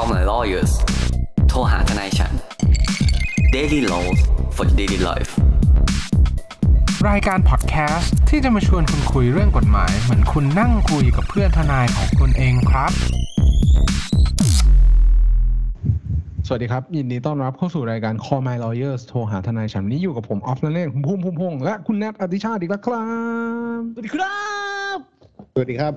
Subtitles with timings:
[0.00, 0.72] Call my lawyers
[1.48, 2.32] โทรหาทนายฉัน
[3.54, 4.18] Daily Laws
[4.56, 5.30] for daily life
[7.08, 12.92] รายการพอดแคสต์ที่จะมาชวนคุณคุยเรื่องกฎหมาย เหมือนคุณนั่งคุยกับเพื่อนทนายของคุณเองครับ
[16.46, 23.06] สวัสดีครับ ยินดีต้อนรับเข้าสู่รายการ Call My Lawyers โทรหาทนายฉันวันนี้อยู่กับผม ออฟนันเล่นคุณพุ่มพุ่มพงษ์และคุณแนทอธิชาติอีกแล้วครั
[23.78, 24.40] บ สวัสดีครั
[24.96, 24.98] บ
[25.54, 25.94] สวัสดีครับ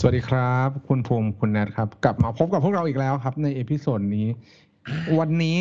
[0.00, 4.26] สวัสดีครับ คุณภูมิคุณแนทครับ กลับมาพบกับพวกเราอีกแล้วครับ ใน episode นี้
[5.18, 5.58] วันนี้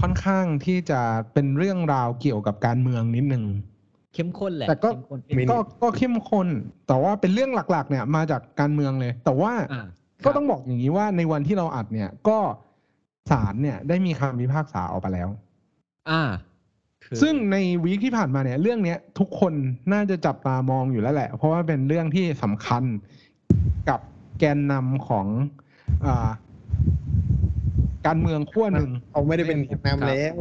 [0.00, 1.00] ค่อนข้างที่จะ
[1.32, 3.44] เป็นเรื่องราวเกี่ยวกับการเมืองนิดนึง
[4.14, 6.48] เข้มข้นแหละแต่ก็เข้มข้นมีก็ก็เข้มข้น
[6.86, 9.86] แต่ว่าเป็นเรื่องหลัก ๆ เนี่ย มาจากการเมืองเลย แต่ว่าอ่า
[10.24, 12.38] ก็ต้องบอกอย่างนี้ว่าในวันที่เราอัดเนี่ยก็
[13.30, 15.28] ศาลเนี่ยได้มีคำพิพากษาออกไปแล้ว
[16.10, 16.47] อ่าคือ
[17.22, 19.52] ซึ่งในวีคที่ผ่านมาเนี่ยเรื่องเนี้ยทุกคน
[19.92, 22.82] น่าจะจับตามองอยู่แล้วแหละ เพราะว่าเป็นเรื่องที่สำคัญ
[23.88, 24.00] กับ
[24.38, 25.26] แกนนำของ
[26.04, 26.30] อา
[28.06, 30.34] การเมืองขั้วหนึ่งเขาไม่ได้เป็นแกนนำแล้ว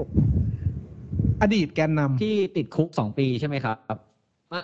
[1.42, 3.78] อดีตแกนนำที่ติดคุกสองปีใช่ไหมครับ
[4.54, 4.64] อะ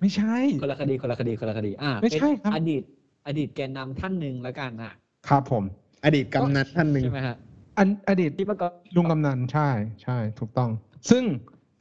[0.00, 2.82] ไม่ใช่ คนละคดีคนละคดีคนละคดี อ่าไม่ใช่เป็นครับอดีต
[3.26, 4.92] อดีตแกนนำท่านหนึ่งแล้วกันอะ
[5.28, 5.62] ครับผม
[6.04, 7.36] อดีตกำนันท่านหนึ่งใช่ไหมฮะ
[7.78, 9.68] อันอดีตที่ประกอบลุงกำนันใช่
[10.02, 10.70] ใช่ ถูกต้อง
[11.10, 11.24] ซึ่ง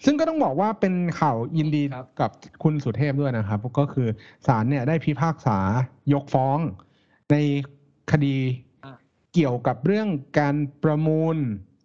[0.06, 2.32] ซึ่งก็ต้องบอกว่าเป็นข่าวยินดีครับ กับ
[2.64, 4.08] คุณสุเทพด้วยนะครับ ก็คือ
[4.48, 5.58] ศาลเนี่ยได้พิพากษา
[6.14, 6.58] ยกฟ้อง
[7.32, 7.36] ใน
[8.12, 8.38] คดี
[8.86, 8.92] อะ
[9.34, 10.08] เกี่ยวกับเรื่อง
[10.40, 11.36] การประมูล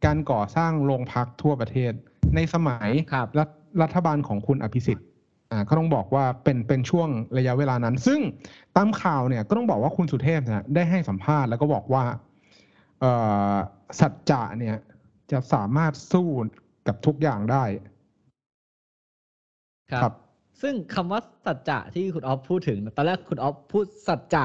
[0.05, 1.93] การก่อสร้างโรงพักทั่วประเทศ
[2.35, 3.49] ในสมัย ครับ รัฐ
[3.83, 5.07] รัฐบาลของคุณอภิสิทธิ์
[5.51, 8.21] อ่าก็ต้องบอกว่าเป็นเป็นช่วงระยะเวลานั้น ซึ่ง
[8.77, 12.05] ตามข่าวเนี่ยก็ต้องบอกว่าคุณสุเทพเนี่ยได้ให้สัมภาษณ์แล้วก็บอกว่า
[13.01, 13.13] เอ่
[13.53, 13.55] อ
[14.01, 14.77] สัจจะเนี่ย
[15.33, 16.29] จะสามารถสู้
[16.87, 17.65] กับทุกอย่างได้
[19.91, 20.15] ครับครับ
[20.63, 24.45] ซึ่งคำว่าสัจจะที่คุณออฟพูดถึง ตอนแรกคุณออฟพูดสัจจะ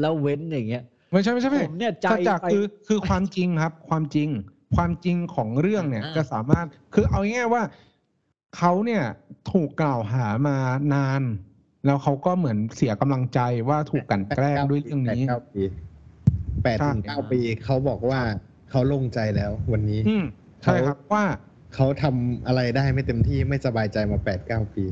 [0.00, 4.28] แล้วเว้นอย่างเงี้ยไม่ใช่ไม่ใช่ไม่ผมเนี่ยใจสัจจะไปคือคือความจริงครับ ความจริง
[4.76, 7.62] ความจริงของเรื่องเนี่ยอ่าจะสามารถคือเอาง่ายๆว่า
[8.56, 9.02] เขาเนี่ย
[9.52, 10.56] ถูกกล่าวหามา
[10.94, 11.22] นาน
[11.86, 15.62] แล้วเขาก็เหมือนเสียกำลังใจว่าถูกกลันแกล้งด้วยเรื่องนี้แปดเก้าปี
[16.62, 18.20] แปดถึงใช่เก้าปีเขาบอกว่า
[18.70, 20.24] เขาโล่งใจแล้ววันนี้อืม
[20.62, 21.24] ใช่ครับว่า
[21.74, 24.84] เขาทำอะไรได้ไม่เต็มที่ไม่สบายใจมาแปดเก้าปี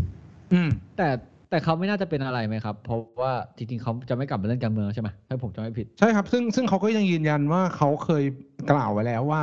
[0.53, 1.09] อืม แต่
[1.51, 8.25] แต่เขาไม่น่าจะเป็นอะไรไหมครับ เพราะว่าจริงๆเขาจะไม่กลับมาเล่นการเมืองใช่ไหมถ้าผมจำไม่ผิด ใช่ครับ ซึ่งซึ่งเขาก็ยังยืนยันว่าเขาเคย
[8.71, 9.43] กล่าวไว้แล้วว่า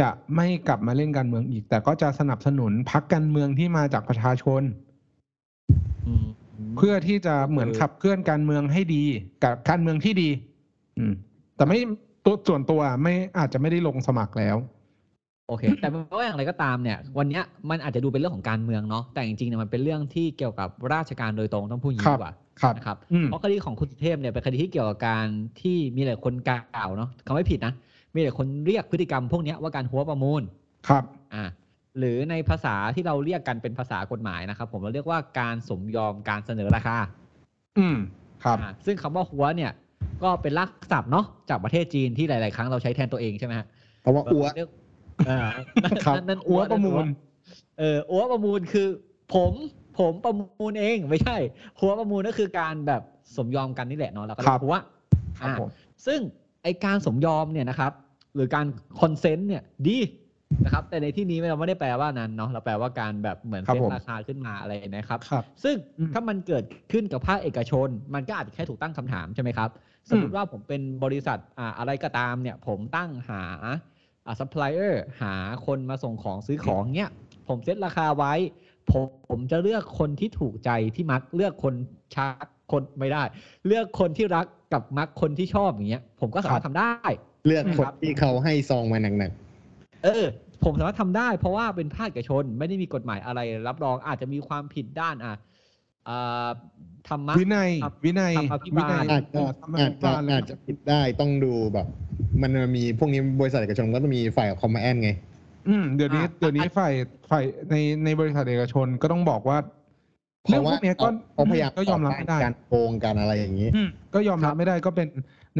[0.00, 4.62] จะไม่กลับมาเล่นการเมืองอีก แต่ก็จะสนับสนุนพรรคการเมืองที่มาจากประชาชน
[6.06, 6.26] อืม
[6.76, 9.04] เพื่อที่จะเหมือนขับเคลื่อนการเมืองให้ดี
[9.44, 10.28] กับการเมืองที่ดี
[10.98, 11.12] อืม
[11.56, 11.78] แต่ไม่
[12.24, 14.56] ตัวส่วนตัวไม่อาจจะไม่ได้ลงสมัครแล้ว
[15.48, 25.26] โอเค แต่ไม่ว่าอย่างไรก็ตามเนี่ย วันเนี้ยมันอาจจะดูเป็นเรื่องของการเมืองเนาะแต่จริงๆเนี่ยมันเป็นเรื่องที่เกี่ยวกับราชการโดยตรงต้องพูดอย่างนี้ครับดีกว่าครับนะครับอืมเพราะคดีของคุณสุเทพเนี่ยเป็นคดีที่เกี่ยวกับการ
[25.60, 27.72] ที่มีหลายคนกล่าวเนาะเขาไม่ผิดนะ
[28.14, 30.42] มีหลายคนเรียกพฤติกรรมพวกเนี้ยว่าการหัวประมูล
[30.88, 31.04] ครับ
[31.34, 31.44] อ่า
[31.98, 36.96] หรือในภาษาที่เราเรียกกันเป็นภาษากฎหมายนะครับ ผมเราเรียกว่าการสมยอมการเสนอราคา
[37.78, 37.96] อืม
[38.44, 39.70] ครับอ่าซึ่งคำว่าหัวเนี่ย
[40.22, 43.66] ก็เป็นรากศัพท์เนาะจากประเทศจีนที่หลาย ๆ ครั้งเราใช้แทนตัวเองใช่ไหมฮะ
[44.00, 44.68] เพราะว่าอัวเรียก
[45.28, 45.38] อ่า
[45.84, 47.04] นั่นครับนั่นอัวประมูล
[47.78, 48.88] เอออัวประมูลคือ
[49.34, 49.52] ผม
[49.98, 51.36] ผมประมูลเองไม่ใช่
[51.80, 53.02] ฮั้วประมูลก็คือการแบบ
[53.36, 54.76] สมยอมกันนี่แหละเนาะแล้วก็เรียกว่าฮั้ว
[55.40, 55.68] ครับอ่าผม
[56.06, 56.20] ซึ่ง
[56.62, 57.92] ไอการสมยอมเนี่ยนะครับ
[58.34, 58.66] หรือการ
[59.00, 59.98] consent เนี่ยดี
[60.64, 69.70] นะครับ แต่ในที่นี้เราไม่ได้แปลว่านั้นเนาะเราแปลว่าการแบบเหมือนครับเซ็ตผมราคาขึ้นมาอะไรนะครับครับซึ่งอืมถ้ามันเกิดขึ้นกับภาคเอกชน มันก็อาจจะแค่ถูกตั้งคำถามใช่ไหมครับ
[70.08, 73.42] สมมติว่าผมเป็นบริษัทอ่าอะไรก็ตามเนี่ย ผมตั้งหา
[74.26, 75.34] อ่าซัพพลายเออร์หา
[75.66, 77.10] คนมาส่งของซื้อของเนี่ย
[77.48, 78.34] ผมเซ็ตราคาไว้
[78.90, 81.74] ผมผมจะเลือกคนที่ถูกใจที่มักเลือกคน
[82.14, 83.22] ชักคนไม่ได้
[83.66, 86.92] เลือกคนที่รักกับมักคนที่ชอบอย่างเงี้ย ผมก็สามารถทำได้
[87.46, 89.32] เลือกคนครับที่เขาให้ซองมาหนัก
[90.04, 90.24] เออ
[90.64, 95.34] ผมสามารถทำได้ เพราะว่าเป็นภาคเอกชนไม่ได้มีกฎหมายอะไร รับรองอาจจะมีความผิดด้านอะ
[96.08, 96.48] อ่า
[97.08, 101.86] ธรรมะ วินัย ครับวินัยธรรมาภิวิบาล นัยๆอาจจะธรรมอาจภิจะบาลอาจจะผิดได้ต้องดูแบบ
[102.42, 105.10] มันมีพวกนี้บริษัทเอกชนก็ต้องมีฝ่ายคอมมานแอนไง
[105.68, 106.92] อืมเดี๋ยวนี้อะ เดี๋ยวนี้ฝ่าย
[107.30, 107.74] ฝ่ายใน
[108.04, 109.58] ในบริษัทเอกชนก็ต้องบอกว่า
[110.44, 115.08] เพเรื่องราะพว่าวกเนี้ยก็เขาพยายามก็ยอมรับไม่ได้ การโกงการอะไรอย่างนี้ อืมก็ยอมรับไม่ได้ก็เป็น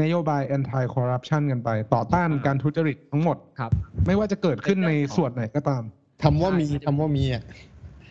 [0.00, 3.70] นโยบาย anti corruption กันไป ต่อต้านอ่าการทุจริตทั้งหมด ครับ
[4.06, 5.82] ไม่ว่าจะเกิดขึ้นในส่วนไหนก็ตาม
[6.22, 7.42] ทำว่ามีทำว่ามีอะ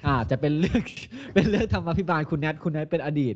[0.06, 0.81] อ่าจะเป็นเรื่อง
[1.34, 3.36] เป็นเรื่องธรรมาภิบาลคุณแนทคุณแนทเป็นอดีต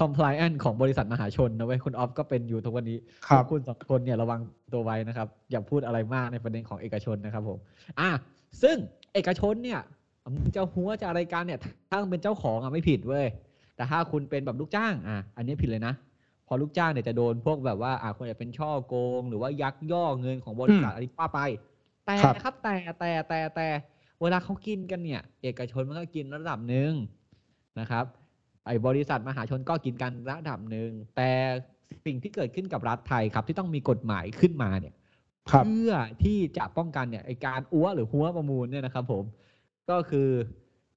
[0.00, 4.40] compliant ของบริษัทมหาชนนะเว้ยคุณออฟก็เป็นอยู่ทุกวันนี้ครับพวกคุณสองคนเนี่ยระวัง
[4.72, 7.58] ตัวไว้นะครับ อย่าพูดอะไรมากในประเด็นของเอกชนนะครับผม
[8.00, 8.10] อ่า
[8.62, 8.76] ซึ่ง
[9.14, 9.80] เอกชนเนี่ย
[10.34, 11.60] มึงจะหัวจะอะไรกันเนี่ย
[11.90, 13.26] ถ้ามึงเป็นเจ้าของอะไม่ผิดเว้ย
[13.76, 15.94] แต่ถ้าคุณเป็นแบบลูกจ้างอะอันนี้ผิดเลยนะ
[16.44, 21.40] เพอลูกจ้างเนี่ยจะโดนพวกแบบว่าอ่าคนจะเป็นช่อโกง หรือว่ายักยอกเงินของบริษัทอืมอะไรว่าไป
[22.06, 23.68] แต่ครับครับแต่แต่แต่แต่
[24.22, 26.92] เวลาเขากินกันเนี่ย เอกชนมันก็กินระดับหนึ่ง
[27.80, 28.04] นะครับ
[28.66, 31.30] ไอ้บริษัทมหาชนก็กินกันระดับหนึ่งแต่
[32.06, 34.94] สิ่งที่เกิดขึ้นกับรัฐไทยครับ ที่ต้องมีกฎหมายขึ้นมาเนี่ย
[35.50, 35.92] ครับเพื่อ
[36.22, 39.24] ที่จะป้องกันเนี่ยไอการอ้วหรือหัวประมูลเนี่ยนะครับ ผม
[39.90, 40.28] ก็คือ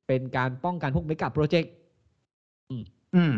[0.08, 1.74] เป็นการป้องกันพวกเมกะโปรเจกต์
[3.16, 3.36] อืม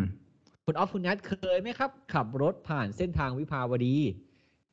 [0.66, 3.96] คุณออฟคุณนัทเคยไหมครับ ขับรถผ่านเส้นทางวิภาวดี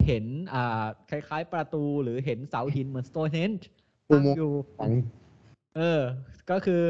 [0.07, 4.91] เห็นอ่าคล้าย ๆ ประตูหรือเห็นเสาหินเหมือนสโตนเฮนจ์อุ ตั้งโมงค์อยู่ ฝัง
[5.77, 6.01] เออ
[6.51, 6.83] ก็คือ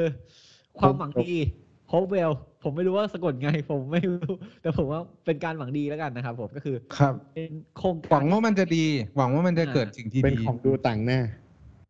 [0.79, 1.41] ความหวังผมดี
[1.89, 2.31] โฮปเวล
[2.63, 4.33] ผมไม่รู้ว่าสะกดไง ผมไม่รู้
[4.63, 8.85] แต่ผมว่าเป็นการหวังดีแล้วกันนะครับผมก็คือครับ เป็นโครงหวัการงว่ามันจะดี
[9.17, 11.21] หวังว่ามันจะเกิดสิ่งที่เป็นดี ของดูต่างหน้า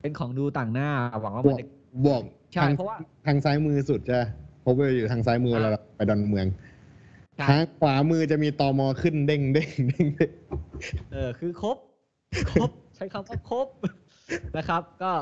[0.03, 0.89] เป็นของดูต่างหน้า
[1.23, 1.67] หวังว่าบมันอกจะ
[2.07, 2.23] บอก
[2.53, 4.19] ใช่ทางเพราะว่า ทางซ้ายมือสุดจะ
[4.65, 6.47] พบว่าอยู่ทางซ้ายมืออ่าเราไปดอนเมือง
[7.37, 10.31] ใช่ทางขวามือจะมีตอมอขึ้นเด้งเด้งเด้งเด้ง
[11.13, 11.77] เออคือครบ
[12.53, 13.67] ครบ ใช้คำว่าครบ
[14.57, 15.13] นะครับ ก็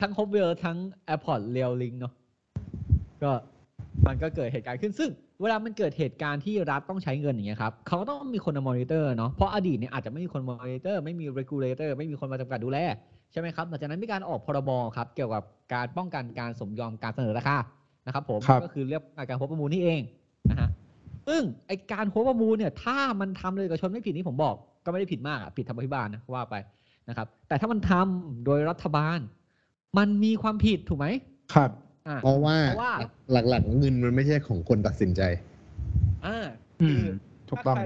[0.00, 0.78] ทั้งครบเวลทั้ง
[1.08, 2.12] Airport Rail Link เนาะ
[3.22, 3.30] ก็
[4.06, 5.10] มันก็เกิดเหตุการณ์ขึ้นซึ่ง
[5.42, 12.78] เวลามันเกิดเหตุการณ์ที่รัฐต้องใช้เงินอย่างเงี้ยครับเขาก็ต้องมีคนมามอนิเตอร์เนาะเพราะอดีตเนี่ยอาจจะไม่มีคนมอนิเตอร์ไม่มี regulator ไม่มีคนมาจำกัดดูแล
[13.32, 15.42] ใช่ไหมครับหลังจากนั้นมีการออกพรบครับเกี่ยวกับ
[15.74, 17.56] การป้องกันการสมยอมการเสนอราคา
[18.06, 20.00] นะครับผมครับก็คือเรียกการโฮปประมูลนี่เอง
[20.50, 20.68] นะฮะ
[21.28, 26.54] ซึ่งไอการโฮปประมูลเนี่ยถ้ามันทำโดยเอกชนไม่ผิดนี่ผมบอก ก็ไม่ได้ผิดมากอะผิดธรรมพิบาลนะว่าไป
[27.08, 29.18] นะครับ แต่ถ้ามันทำโดยรัฐบาล
[29.98, 31.06] มันมีความผิดถูกไหม
[31.54, 31.70] ครับ
[32.08, 32.92] อ่าเพราะว่าเพราะว่า
[33.32, 35.22] หลักๆเงินมันไม่ใช่ของคนตัดสินใจ
[36.26, 36.38] อ่า
[36.82, 37.06] อืมคือ
[37.48, 37.84] ถูกต้องถ้าใคร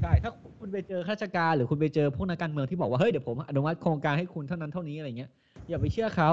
[0.00, 5.30] ใช่ถ้าคุณไปเจอข้าราชการ หรือคุณไปเจอพวกนักการเมืองที่บอกว่าเฮ้ยเดี๋ยวผมอนุมัติโครงการให้คุณเท่านั้นเท่านี้อะไรเงี้ย
[5.68, 6.30] อย่าไปเชื่อเขา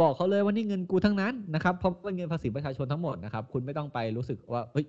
[0.00, 4.84] บอกเขาเลยว่านี่เงินกูทั้งนั้นนะครับเพราะเป็นเงินภาษีประชาชนทั้งหมดนะครับ คุณไม่ต้องไปรู้สึกว่าเฮ้ย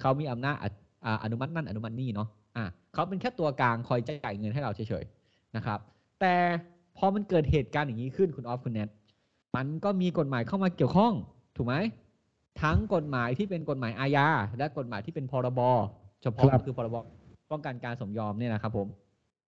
[0.00, 0.70] เขามีอำนาจอะ
[1.04, 2.64] อ่าอนุมัตินั่นอนุมัตินี่เนาะอ่า
[2.94, 5.21] เขาเป็นแค่ตัวกลางคอยจ่ายเงินให้เราเฉยๆ
[5.56, 5.78] นะครับ
[6.20, 6.34] แต่
[6.98, 8.88] พอมันเกิดเหตุการณ์อย่างนี้ขึ้นคุณออฟคุณแนท
[9.56, 11.12] มันก็มีกฎหมายเข้ามาเกี่ยวข้อง
[11.56, 11.74] ถูกไหม
[12.62, 14.26] ทั้งกฎหมายที่เป็นกฎหมายอาญา
[14.58, 15.60] และกฎหมายที่เป็นพรบ
[16.22, 16.96] เฉพาะครับก็คือพรบ
[17.50, 18.86] ป้องกันการสมยอมเนี่ยนะครับ ผม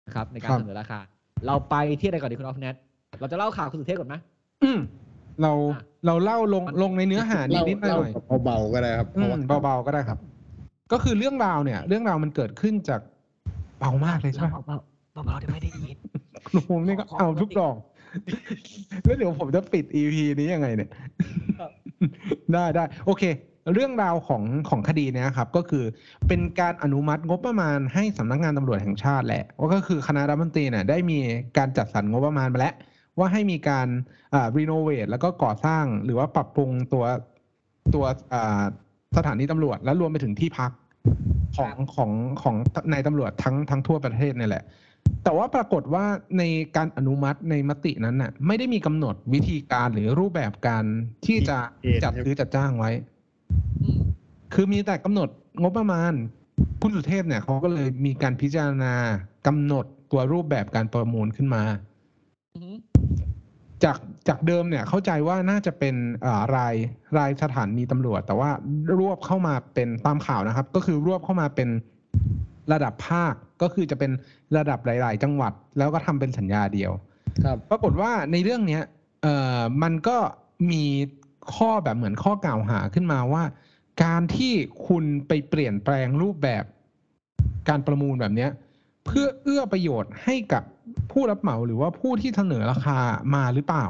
[0.06, 0.98] นะครับ ในการครับเสนอราคา
[1.46, 2.74] เราไปที่อะไรก่อนดีคุณออฟแนท
[3.20, 4.16] เราจะเล่าข่าวคุณสุเทพก่อนไหม
[4.62, 4.78] อืม
[5.42, 10.18] เราอะเราเล่าลงมันลงในเนื้อหานิดเล่านิดหน่เล่าอยแบบเบาๆก็ได้ครับๆเพอืราะมว่าเบาๆก็ได้ครับ
[10.92, 13.00] ก็คือเรื่องราวเนี่ย เรื่องราวมันเกิดขึ้นจาก
[13.78, 14.48] เบามากเลยใช่ไหม
[15.12, 15.96] เบาๆเบาๆเดี๋ยวไม่ได้ยิน
[16.46, 17.76] คุณภูมินี่ก็ขอขอเอาปกติทุกดอก
[19.04, 20.90] แล้วเดี๋ยวผมจะปิด EP นี้ยังไงเนี่ย
[21.60, 21.70] ครับ
[22.52, 23.22] ได้ได้โอเค
[23.74, 25.84] เรื่องราวของของคดีเนี้ยครับ ก็คือ
[26.28, 31.18] เป็นการอนุมัติงบประมาณให้สำนักงานตำรวจแห่งชาติแหละว่าก็คือคณะรัฐมนตรีเนี่ยได้มี
[31.58, 32.74] การจัดสรรงบประมาณมาแล้ว
[33.18, 33.88] ว่าให้มีการ
[34.34, 37.04] อ่ารีโนเวทแล้วก็ก่อสร้างหรือว่าปรับปรุงตัว
[37.94, 38.62] ตัวอ่า
[39.16, 40.70] สถานีตำรวจและรวมไปถึงที่พัก
[41.56, 42.10] ของของ
[42.42, 42.56] ของ
[42.92, 44.64] นายตำรวจทั้งทั้งทั่วประเทศเนี่ยแหละ
[45.24, 46.04] แต่ว่าปรากฏว่า
[46.38, 46.42] ใน
[46.76, 50.84] การอนุมัติในมตินั้นน่ะ ไม่ได้มีกำหนดวิธีการหรือรูปแบบการ
[51.26, 52.90] ที่จะเกณฑ์จัดใช่ไหมซื้อจัดจ้างไว้
[53.82, 54.00] อืม
[54.54, 55.28] คือมีแต่กำหนด
[55.62, 56.12] งบประมาณ
[56.82, 58.94] คุณสุเทพเนี่ยเขาก็เลยมีการพิจารณา
[59.46, 61.62] กำหนดตัวรูปแบบการประมูลขึ้นมา
[62.56, 62.76] อืม
[63.84, 63.98] จาก
[64.28, 65.94] จากเดิมเนี่ยเข้าใจว่าน่าจะเป็น
[66.26, 66.74] อ่าราย
[67.18, 68.50] รายสถานีตำรวจ แต่ว่า
[68.98, 71.68] รวบเข้ามาเป็นตามข่าวนะครับ ก็คือรวบเข้ามาเป็น
[72.72, 74.10] ระดับภาคก็คือจะเป็น
[74.56, 76.92] ระดับหลาย ๆ จังหวัด แล้วก็ทำเป็นสัญญาเดียว
[77.44, 78.82] ครับปรากฏว่าในเรื่องเนี้ย
[79.22, 80.18] เอ่อมันก็
[80.70, 80.84] มี
[81.54, 83.42] ข้อแบบเหมือนข้อกล่าวหาขึ้นมาว่า
[84.04, 84.52] การที่
[84.88, 86.64] คุณไปเปลี่ยนแปลงรูปแบบ
[87.68, 88.50] การประมูลแบบเนี้ย
[89.06, 90.62] เพื่อเอื้อประโยชน์ให้กับ
[91.12, 92.98] ผู้รับเหมาหรือว่าผู้ที่เสนอราคา
[93.34, 93.86] มาหรือเปล่า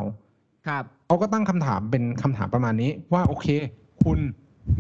[0.69, 3.47] ครับเขาก็ตั้งคำถามเป็นคำถามประมาณนี้ว่าโอเค
[4.05, 4.19] คุณ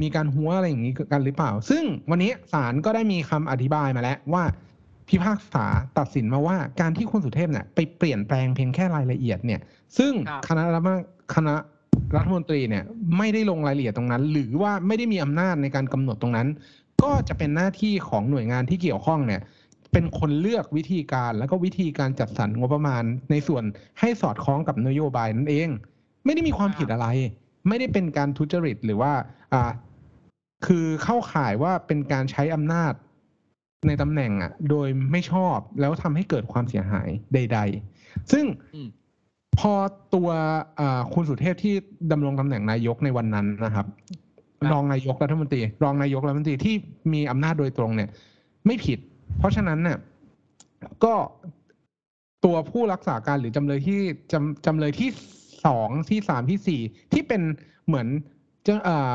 [0.02, 4.44] มีการหัวอะไรอย่างนี้กันหรือเปล่า ซึ่งวันนี้ศาลก็ได้มีคำอธิบายมาแล้วว่า
[5.08, 5.66] พิพากษา
[5.98, 9.60] ตัดสินมาว่าการที่คุณสุเทพเนี่ยไปเปลี่ยนแปลงเพียงแค่รายละเอียดเนี่ย
[9.98, 10.98] ซึ่งครับคณะรัฐมน
[11.34, 11.54] คณะ
[12.16, 12.84] รัฐมนตรีเนี่ย
[13.18, 16.48] ไม่ได้ลงรายละเอียดตรงนั้น หรือว่าไม่ได้มีอำนาจในการกำหนดตรงนั้น
[17.02, 19.40] ก็จะเป็นหน้าที่ของหน่วยงานที่เกี่ยวข้องเนี่ย
[19.92, 23.64] เป็นคนเลือกวิธีการแล้วก็วิธีการจัดสรรงบประมาณในส่วน
[24.00, 25.68] ให้สอดคล้องกับนโยบายนั่นเอง
[26.24, 27.06] ไม่ได้มีความผิดอะไร
[27.68, 29.12] ไม่ได้เป็นการทุจริตหรือว่า
[29.52, 29.70] อ่า
[30.66, 32.92] คือเข้าข่ายว่าเป็นการใช้อำนาจ
[33.86, 37.58] ในตำแหน่งอะ โดยไม่ชอบแล้วทำให้เกิดความเสียหายใด
[37.94, 38.88] ๆ ซึ่งอืม
[39.58, 39.72] พอ
[40.14, 40.28] ตัว
[40.80, 41.74] อ่าคุณสุเทพที่
[42.12, 43.86] ดำรงตำแหน่งนายกในวันนั้นนะครับ
[44.60, 46.74] ครับ รองนายกรัฐมนตรี รองนายกรัฐมนตรีที่
[47.12, 48.08] มีอำนาจโดยตรงเนี่ย
[48.66, 48.98] ไม่ผิด
[49.38, 49.98] เพราะฉะนั้นเนี่ย
[51.04, 51.14] ก็
[52.44, 54.00] ตัวผู้รักษาการหรือจำเลยที่
[54.32, 55.08] จำจำเลยที่
[55.66, 56.80] สองที่สามที่สี่
[57.12, 57.42] ที่เป็น
[57.86, 58.06] เหมือน
[58.64, 59.14] เจ้าอ่า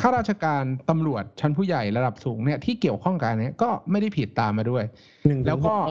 [0.00, 4.84] ข้าราชการตำรวจชั้นผู้ใหญ่ระดับสูงเนี่ยที่เกี่ยวข้องกับอันเนี้ยก็ไม่ได้ผิดตามมาด้วย
[5.26, 5.90] หนึ่งถึงแล้วก็ห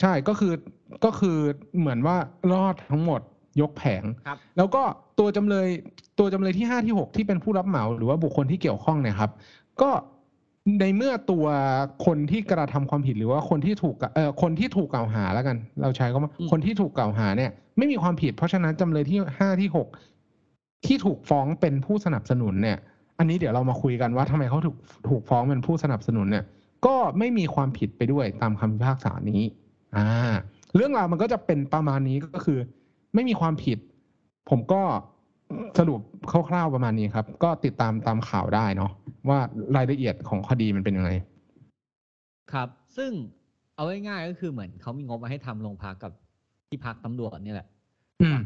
[0.00, 0.54] ใช่ก็คือ
[1.04, 1.36] ก็คือ
[1.78, 2.16] เหมือนว่า
[2.52, 3.20] รอดทั้งหมด
[3.60, 4.82] ยกแผงครับแล้วก็
[5.18, 5.68] ตัวจำเลย
[6.18, 9.30] ตัวจำเลยที่ห้าที่หกที่เป็นผู้รับเหมาหรือว่าบุคคลที่เกี่ยวข้องเนี่ยครับ
[9.82, 9.90] ก็
[10.80, 11.46] ในเมื่อตัว
[12.06, 19.88] คนที่กระทำความผิดหรือว่าคนที่ถูกเอ่อคนที่ถูกกล่าวหาแล้วกัน เราใช้ก็ว่าอืมคนที่ถูกกล่าวหาเนี่ย ไม่มีความผิด เพราะฉะนั้นจำเลยที่ห้าที่หก
[20.86, 22.78] ที่ถูกฟ้องเป็นผู้สนับสนุนเนี่ย
[23.18, 24.76] อันนี้เดี๋ยวเรามาคุยกันว่าทำไมเขาถูก
[25.08, 26.44] ถูกฟ้องเป็นผู้สนับสนุนเนี่ย
[26.86, 29.42] ก็ไม่มีความผิดไปด้วยตามคำพิพากษานี้
[29.96, 30.06] อ่า
[30.74, 32.58] เรื่องราวมันก็จะเป็นประมาณนี้ก็คือ
[33.14, 33.78] ไม่มีความผิด
[34.50, 34.82] ผมก็
[35.78, 36.00] สรุป
[36.48, 38.90] คร่าวๆประมาณนี้ครับ ก็ติดตามตามข่าวได้เนาะ
[39.28, 39.38] ว่า
[39.76, 41.10] รายละเอียดของคดีมันเป็นยังไง
[42.52, 43.10] ครับ ซึ่ง
[43.74, 46.12] เอาง่ายๆก็คือเหมือนเขามีงบมาให้ทำโรงพักกับ
[46.68, 47.68] ที่พักตำรวจเนี่ยแหละ
[48.22, 48.38] อืม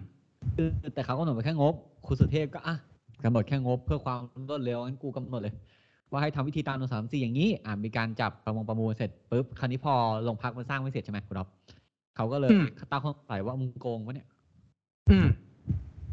[0.55, 1.75] คือแต่เขากำหนดไปแค่งบ
[2.07, 2.77] คุณสุเทพก็อะ
[3.25, 5.55] กำหนดแค่งบเพื่อความรวดเร็วงั้นกูกำหนดเลย
[6.11, 11.49] ว่าให้ทำวิธีตามหนึ่งสามสี่อย่างนี้ อ่ามีการจับประมงประมูลเสร็จปุ๊บคราวนี้พอโรงพักมันสร้างไม่เสร็จใช่ไหมคุณอ๊อฟ
[12.17, 14.29] เขาก็เลยอืมตั้งข้อสงสัยว่ามึงโกงวะเนี่ย
[15.11, 15.29] อืม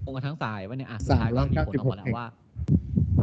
[0.02, 2.26] โกงกันทั้งสายวะเนี่ยอะสุดท้ายก็มีผลออกมาแล้วว่า
[3.18, 3.23] อื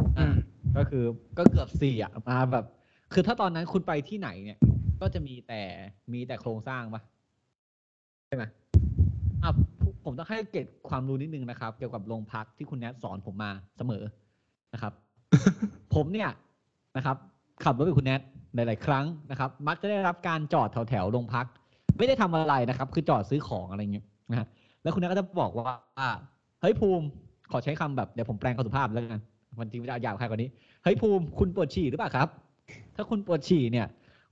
[0.77, 1.03] ก็คือ
[1.37, 2.65] ก็เกือบสี่อะมาแบบ
[3.13, 4.57] คือถ้าตอนนั้นคุณไปที่ไหนเนี่ย
[5.01, 5.61] ก็จะมีแต่
[6.13, 7.01] มีแต่โครงสร้างปะ
[8.27, 8.43] ใช่ไหม
[9.43, 9.51] อะ
[9.81, 14.03] ผมผมต้องให้เกร็ดความรู้นิดนึงนะครับ เกี่ยวกับโรงพักที่คุณแนทสอนผมมาเสมอ
[14.73, 14.93] นะครับ
[15.95, 16.29] ผมเนี่ย
[16.97, 17.17] นะครับ
[17.63, 18.21] ขับรถกับคุณแนท
[18.55, 21.45] หลาย ๆ ครั้งนะครับ มักจะได้รับการจอดแถวแถวๆโรงพัก
[21.97, 24.47] ไม่ได้ทำอะไรนะครับ คือจอดซื้อของอะไรเงี้ยนะฮะ
[24.83, 25.73] แล้วคุณแนทก็จะบอกว่า
[26.61, 27.05] เฮ้ยภูมิ
[27.51, 29.21] ขอใช้คำแบบเดี๋ยวผมแปลงคำสุภาพแล้วกัน
[29.59, 30.49] มันจริงไม่ได้ยาวใครกว่านี้
[30.83, 32.27] เฮ้ยภูมิคุณปวดฉี่หรือเปล่าครับ
[32.95, 33.87] ถ้าคุณปวดฉี่เนี่ย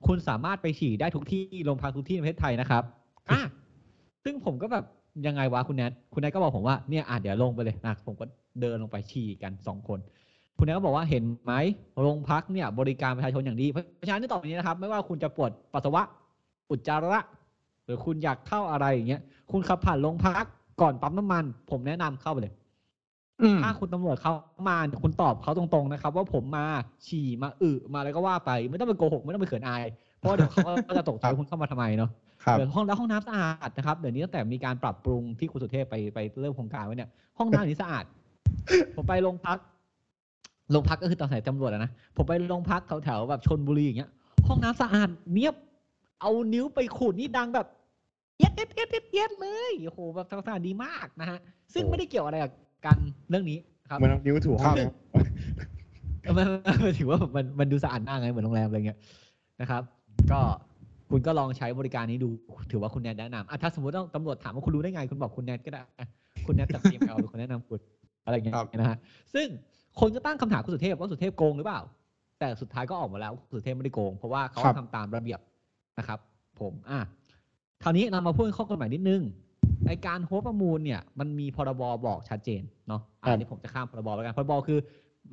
[0.08, 2.84] คุณสามารถไปฉี่ได้ทุกที่โรงพักทุกที่ในประเทศไทยนะครับ
[3.30, 3.40] อะ
[4.24, 4.86] ซึ่งผมก็แบบ
[5.28, 8.26] ยังไงวะคุณแนทคุณแนทก็บอกผมว่าเนี่ยอะเดี๋ยวลงไปเลยนะผมก็
[8.62, 10.00] เดินลงไปฉี่กันสองคน
[10.58, 11.54] คุณแนทก็บอกว่าเห็นไหม
[12.02, 16.04] โรงพักเนี่ย บริการประชาชนอย่างดีเพราะฉะนั้นต่อไปนี้นะครับ ไม่ว่าคุณจะปวดปัสสาวะ
[16.72, 17.20] อุจจาระ
[17.86, 19.22] หรือคุณอยากเข้าอะไรอย่างเงี้ย
[19.52, 20.46] คุณขับผ่านโรงพัก
[20.82, 22.54] ก่อนปั๊มน้ำมัน ผมแนะนำเข้าไปเลย
[23.42, 24.34] อืม ถ้าคุณตำรวจเข้า
[24.70, 26.66] มาคุณตอบเขาตรงๆนะครับ ว่าผมมา
[27.08, 29.84] ฉี่มาอึมาอะไรก็ว่าไป ไม่ต้องไปโกหกไม่ต้องไปเขินอาย
[30.18, 32.10] เพราะว่าเดี๋ยวเขาก็จะตกใจว่าคุณเข้ามาทำไมเนาะ
[32.44, 38.06] ครับ เดี๋ยวห้องแล้วห้องน้ำสะอาดนะครับเดี๋ยวนี้ตั้งแต่มีการปรับปรุงที่คุณสุเทพไปไปเริ่มโครงการไว้เนี่ยห้องน้ำนี้สะอาด
[38.96, 39.58] ผมไปโรงพัก
[40.72, 44.10] โรงพักก็คือตอนสายตำรวจอะนะผมไปโรงพักแถวๆแบบชนบุรีอย่างเงี้ย
[44.48, 45.56] ห้องน้ำสะอาดเนียบ
[46.22, 47.68] เอานิ้วไปขูดนี่ดังแบบ
[48.40, 51.40] เย็ดเย็ดเย็ดเย็ดเย็ดเลยโอ้โหแบบสะอาดดีมากนะฮะ
[51.74, 52.52] ซึ่งไม่ได้เกี่ยวอะไรกับ
[52.86, 52.98] กัน
[53.30, 53.58] เรื่องนี้
[53.90, 54.86] ครับมันเอานิ้วถูห้องน้
[56.38, 56.48] มัน
[56.84, 58.98] มันถือว่ามันมันดูสะอาดมากไงเหมือนโรงแรมอะไรเงี้ย
[59.62, 59.82] นะครับ
[60.32, 60.40] ก็
[61.10, 62.30] คุณก็ลองใช้บริการนี้ดู
[62.72, 66.08] ถือว่าคุณแนทแนะนำอะถ้าสมมติต้องตำรวจถามว่าคุณรู้ได้ไง คุณบอกคุณแนทก็ได้อะ
[66.46, 67.80] คุณแนทจากทีมเราเป็นคนแนะนำคุณ
[68.26, 68.98] อะไรอย่างเงี้ยครับนะฮะ
[69.34, 69.48] ซึ่ง
[70.00, 71.82] คนก็ตั้งคำถามคุณสุเทพว่าสุเทพโกงหรือเปล่า
[72.40, 75.40] แต่สุดท้ายก็ออกมาแล้วคุณสุเทพไม่ได้โกง เพราะว่าเขาทำตามระเบียบ
[76.00, 76.20] นะครับ
[76.60, 77.00] ผม อะ
[77.84, 79.22] คราวนี้เรามาพูดข้อกฎหมายนิดนึง
[79.90, 84.80] ไอการโฮปประมูลเนี่ยมันมีพรบบอกชัดเจนเนาะอะอันนี้ผมจะข้ามพรบแล้วกันพรบคือ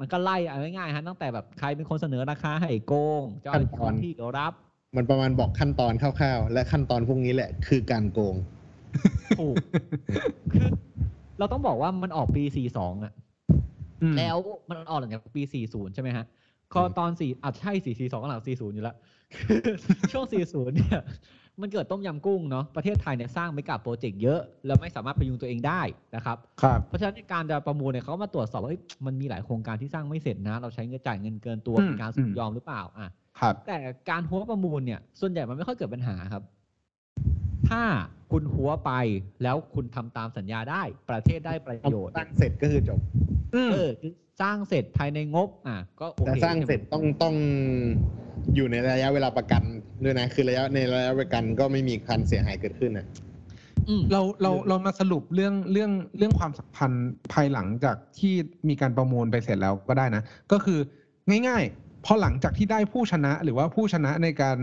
[0.01, 8.37] มันก็ไล่เอาง่ายๆฮะตั้งแต่แบบใครเป็นคนเสนอราคาให้โกงเจ้าหน้าที่คนที่รับำมันประมาณบอกขั้นตอนคร่าวๆ และขั้นตอนพวกนี้แหละ คือการโกง
[9.41, 9.57] ถูก
[10.53, 10.69] คือ
[11.39, 12.43] เราต้องบอกว่ามันออกปี
[12.75, 13.13] 42อะ
[14.03, 14.37] อืมแล้ว
[14.69, 16.25] มันออกหลังจากปี 40 ใช่ไหมฮะ
[16.75, 18.97] ก็ตอน4อะใช่4 42ก็หลัง40 อยู่แล้ว
[20.13, 21.01] ช่วง40เนี่ย
[21.61, 25.83] มันเกิดต้มยำกุ้งเนาะประเทศไทยเนี่ยสร้างไม่กับโปรเจกต์เยอะแล้วไม่สามารถพยุงตัวเองได้
[26.15, 33.09] นะครับครับเพราะฉะนั้นในการจะประมูลเนี่ยเขาก็มาตรวจสอบว่าเอ้ยมันมีหลายโครงการที่สร้างไม่เสร็จนะ เราใช้เงินจ่ายเงินเกินตัวอืมเป็นการสมยอมหรือเปล่าอะ
[33.41, 33.77] ครับ แต่
[34.11, 36.43] การหัวประมูลเนี่ย ส่วนใหญ่มันไม่ค่อยเกิดปัญหาครับ
[37.69, 37.83] ถ้า
[38.33, 38.93] คุณหัวไป
[39.43, 42.99] แล้วคุณทำตามสัญญาได้ ประเทศได้ประโยชน์สร้างเสร็จก็คือจบ
[43.55, 47.35] อืมเออคือสร้างเสร็จภายในงบ อะ ก็โอแต่เคสร้างเสร็จต้องต้อง
[48.55, 49.63] อยู่ในระยะเวลาประกัน
[50.05, 53.07] ด้วยนะ คือระยะในระยะประกันก็ไม่มีการเสียหายเกิดขึ้นนะ
[53.89, 58.35] อืมเราเราเรามาสรุปเรื่องเรื่องเรื่องความสัมพันธ์ภายหลังจากที่
[58.69, 60.23] มีการประมูลไปเสร็จแล้วก็ได้นะ
[60.53, 60.79] ก็คือ
[61.49, 64.57] ง่ายๆพอหลังจากที่ได้ผู้ชนะหรือว่าผู้ชนะในการ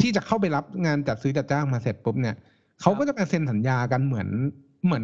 [0.00, 2.36] ที่จะเข้าไปรับงานจัดซื้อจัดจ้างมาเสร็จปุ๊บเนี่ย
[2.80, 4.28] เขาก็จะไปเซ็นสัญญากันเหมือน
[4.84, 5.02] เหมือน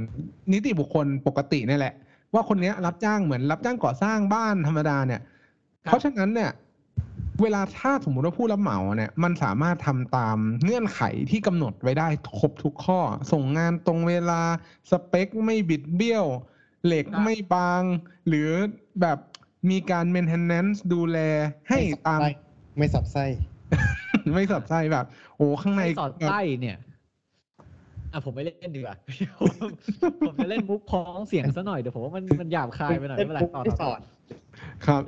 [0.53, 1.95] นิติบุคคลปกตินี่แหละ
[2.35, 5.21] ว่าคนเนี้ยรับจ้างเหมือนรับจ้างก่อสร้างบ้านธรรมดาเนี่ย
[5.85, 6.51] เพราะฉะนั้นเนี่ย
[7.43, 13.01] เวลาถ้าสมมุติว่าผู้รับเหมาเนี่ยมันสามารถทำตามเงื่อนไขที่กำหนดไว้ได้ครบทุกข้อ
[13.33, 14.43] ส่งงานตรงเวลา
[14.91, 16.27] สเปคไม่บิดเบี้ยว
[16.87, 17.83] เหล็กครับไม่บาง
[18.29, 18.49] หรือ
[19.01, 19.19] แบบ
[19.71, 21.19] มีการ maintenance ดูแล
[21.69, 22.21] ให้ตาม
[22.79, 23.25] ไม่สับไส้
[24.35, 26.77] ไม่สับไส้แบบ โอ้ข้างในไม่สอดไส้เนี่ย
[28.13, 28.97] อะผมไม่เล่นดีกว่า
[29.41, 29.53] ผม
[30.27, 34.01] ผมจะเล่นมุกพ้องเสียงซะหน่อยเดี๋ยวผมว่ามันมันหยาบคายไปหน่อยไม่เป็นไรต่อไม่สต่ออน
[34.87, 35.03] ครับ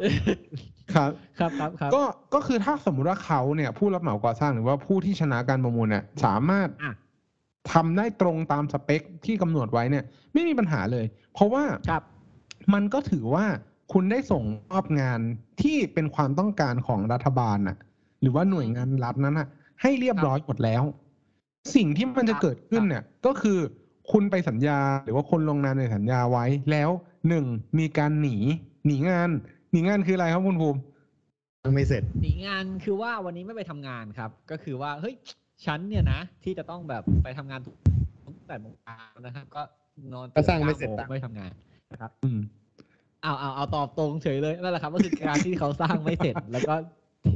[0.95, 2.03] ครับครับครับครับก็
[2.35, 6.95] ก็คือถ้าสมมุติว่าเขาเนี่ยผู้รับเหมาก่อสร้างหรือว่าผู้ที่ชนะการประมูลเนี่ยสามารถอะ
[7.73, 11.05] ทำได้ตรงตามสเปคที่กำหนดไว้เนี่ย ไม่มีปัญหาเลย
[11.35, 12.03] เพราะว่าครับ
[12.75, 13.47] มันก็ถือว่า
[13.93, 15.21] คุณได้ส่งมอบงาน
[15.63, 17.77] ที่เป็นความต้องการของรัฐบาลน่ะ
[18.21, 19.49] หรือว่าหน่วยงานรัฐนั้นน่ะ
[19.83, 20.83] ให้เรียบร้อยหมดแล้ว
[21.75, 23.59] สิ่งที่มันจะเกิดขึ้นเนี่ย ก็คือ
[24.13, 26.91] คุณไปสัญญาหรือว่าคนลงนามในสัญญาไว้แล้ว
[27.29, 27.45] หนึ่ง
[27.79, 28.37] มีการหนี
[28.87, 29.31] หนีงาน
[29.71, 30.81] หนีงานคืออะไรครับคุณภูมิ
[31.65, 35.15] ยังไม่เสร็จ หนีงานคือว่าวันนี้ไม่ไปทำงานครับ ก็คือว่าเฮ้ย
[35.67, 37.75] ฉันเนี่ยนะ ที่จะต้องแบบไปทำงานทุก
[38.49, 39.63] แต่โมงเช้านะครับ ก็
[40.13, 41.51] นอนก็สร้างไม่เสร็จก้โงไม่ทำงาน
[41.93, 42.41] นะครับอืม
[43.23, 46.75] เอาเอาเอาตอบตรงเฉยเลยนั่นแหละครับ ก็คือการที่เขาสร้างไม่เสร็จแล้วก็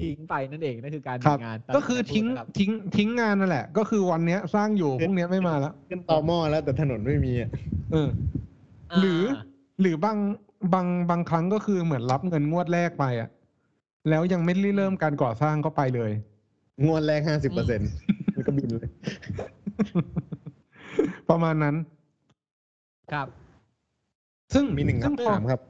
[0.00, 7.50] ทิ้งไปนั่นเองนั่นคือการหคนีรับงาน ก็คือทิ้งครับทิ้งทิ้งงานนั่นแหละ ก็คือวันเนี้ยสร้างอยู่พรุ่งเนี้ยไม่มาแล้วขึ้นตอหม้อแล้วแต่ถนนไม่มีอะ
[7.92, 8.08] เออ
[9.00, 9.22] หรือ
[9.80, 10.16] หรือบาง
[10.72, 13.28] บางบางครั้งก็คือเหมือนรับเงินงวดแรกไปอะ
[14.08, 16.12] แล้วยังไม่ได้เริ่มการก่อสร้างก็ไปเลย
[16.84, 17.90] งวดแรกห้าสิบเปอร์เซ็นต์
[18.34, 18.88] มันก็บินเลย
[21.30, 21.76] ประมาณนั้น
[23.12, 23.28] ครับ
[24.54, 25.60] ซึ่งมีหนึ่งซึ่งคำถามครับ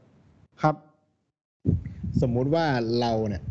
[0.62, 0.76] ครับ
[2.22, 2.66] สมมุติว่า
[3.00, 3.42] เราเนี่ย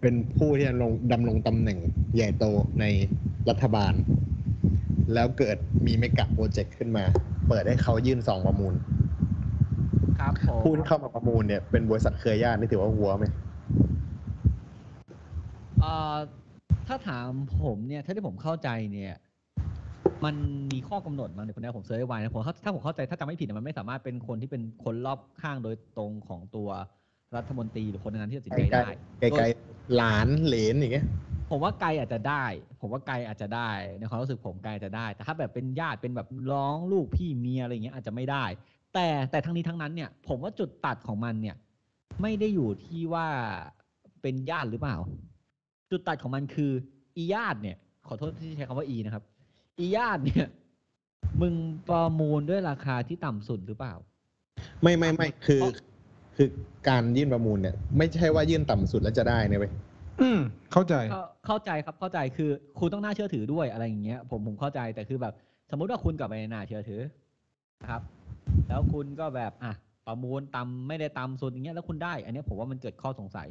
[0.00, 1.78] เป็นผู้ที่ดำรงดำรงตำแหน่ง
[2.14, 2.44] ใหญ่โต
[2.80, 2.84] ใน
[3.48, 3.92] รัฐบาล
[5.14, 5.56] แล้วเกิด
[5.86, 7.04] มีเมกะโปรเจกต์ขึ้นมา
[7.48, 8.74] เปิดให้เขายื่นซองประมูล
[10.22, 13.24] ครับผมผู้ที่เข้ามาประมูลเนี่ยเป็นบริษัทเครือญาตินี่ถือว่าหัวไหม
[15.80, 16.16] เอ่อ
[16.88, 17.28] ถ้าถาม
[17.62, 19.14] ผมเนี่ยถ้าที่ผมเข้าใจเนี่ย
[20.24, 20.34] มัน
[20.72, 26.68] มีข้อกำหนดมั้งเดี๋ยวคนนี้ผมเซิร์ชไว้นะผมเข้าถ้าผมเข้าใจถ้าจำไม่ผิดนะมันไม่สามารถเป็นคนที่เป็นคนรอบข้างโดยตรงของตัว
[27.36, 28.88] รัฐมนตรีหรือคนนั้นที่ตัดสินใจได้
[29.20, 31.06] ไกลๆหลานเหลนอย่างเงี้ย
[31.50, 32.44] ผมว่าไกลอาจจะได้
[32.80, 38.44] ผมว่าไกลอาจจะได้ในความรู้สึกผมไกลอาจจะได้ แต่ถ้าแบบเป็นญาติเป็นแบบร้องลูกพี่เมียอะไรอย่างเงี้ยอาจจะไม่ได้
[38.94, 41.56] แต่แต่ทั้งนี้ทั้งนั้นเนี่ย ผมว่าจุดตัดของมันเนี่ย
[42.22, 43.26] ไม่ได้อยู่ที่ว่า
[44.22, 44.96] เป็นญาติหรือเปล่า
[45.90, 46.72] จุดตัดของมันคือ
[47.16, 49.24] อีญาติเนี่ย ขอโทษที่ใช้คำว่าอีนะครับ
[49.78, 50.46] อีญาติเนี่ย
[51.40, 51.54] มึง
[51.88, 53.94] ประมูลด้วยราคาที่ต่ำสุดหรือเปล่า
[54.82, 55.74] ไม่ไม่ไม่คือเพราะ
[56.36, 56.48] คือ
[56.88, 59.72] การยื่นประมูลเนี่ย ไม่ใช่ว่ายื่นต่ำสุดแล้วจะได้นะเว้ย
[60.20, 60.40] อืม
[60.72, 65.34] เข้าใจ เข้าเข้าใจครับเข้าใจคือคุณต้องน่าเชื่อถือด้วยอะไรอย่างเงี้ยผมผมเข้าใจแต่คือแบบ
[65.70, 67.02] สมมุติว่าคุณกับไปน่าเชื่อถือ
[67.82, 68.02] นะครับ
[68.68, 69.72] แล้วคุณก็แบบอะ
[70.06, 73.48] ประมูลต่ำไม่ได้ต่ำสุดอย่างเงี้ยแล้วคุณได้ อันเนี้ยผมว่ามันเกิดข้อสงสัย